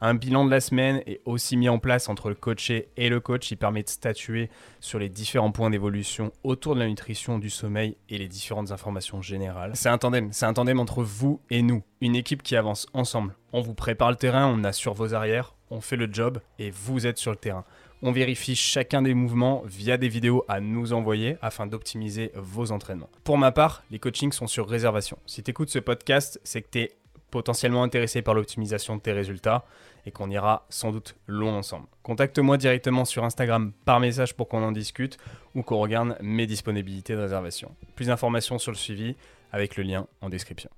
[0.01, 3.21] Un bilan de la semaine est aussi mis en place entre le coaché et le
[3.21, 3.49] coach.
[3.51, 4.49] Il permet de statuer
[4.81, 9.21] sur les différents points d'évolution autour de la nutrition, du sommeil et les différentes informations
[9.21, 9.71] générales.
[9.75, 13.35] C'est un tandem, c'est un tandem entre vous et nous, une équipe qui avance ensemble.
[13.53, 17.07] On vous prépare le terrain, on assure vos arrières, on fait le job et vous
[17.07, 17.63] êtes sur le terrain.
[18.01, 23.09] On vérifie chacun des mouvements via des vidéos à nous envoyer afin d'optimiser vos entraînements.
[23.25, 25.17] Pour ma part, les coachings sont sur réservation.
[25.25, 26.91] Si tu écoutes ce podcast, c'est que tu es
[27.29, 29.65] potentiellement intéressé par l'optimisation de tes résultats
[30.05, 31.87] et qu'on ira sans doute loin ensemble.
[32.03, 35.17] Contacte-moi directement sur Instagram par message pour qu'on en discute
[35.53, 37.75] ou qu'on regarde mes disponibilités de réservation.
[37.95, 39.17] Plus d'informations sur le suivi
[39.51, 40.69] avec le lien en description.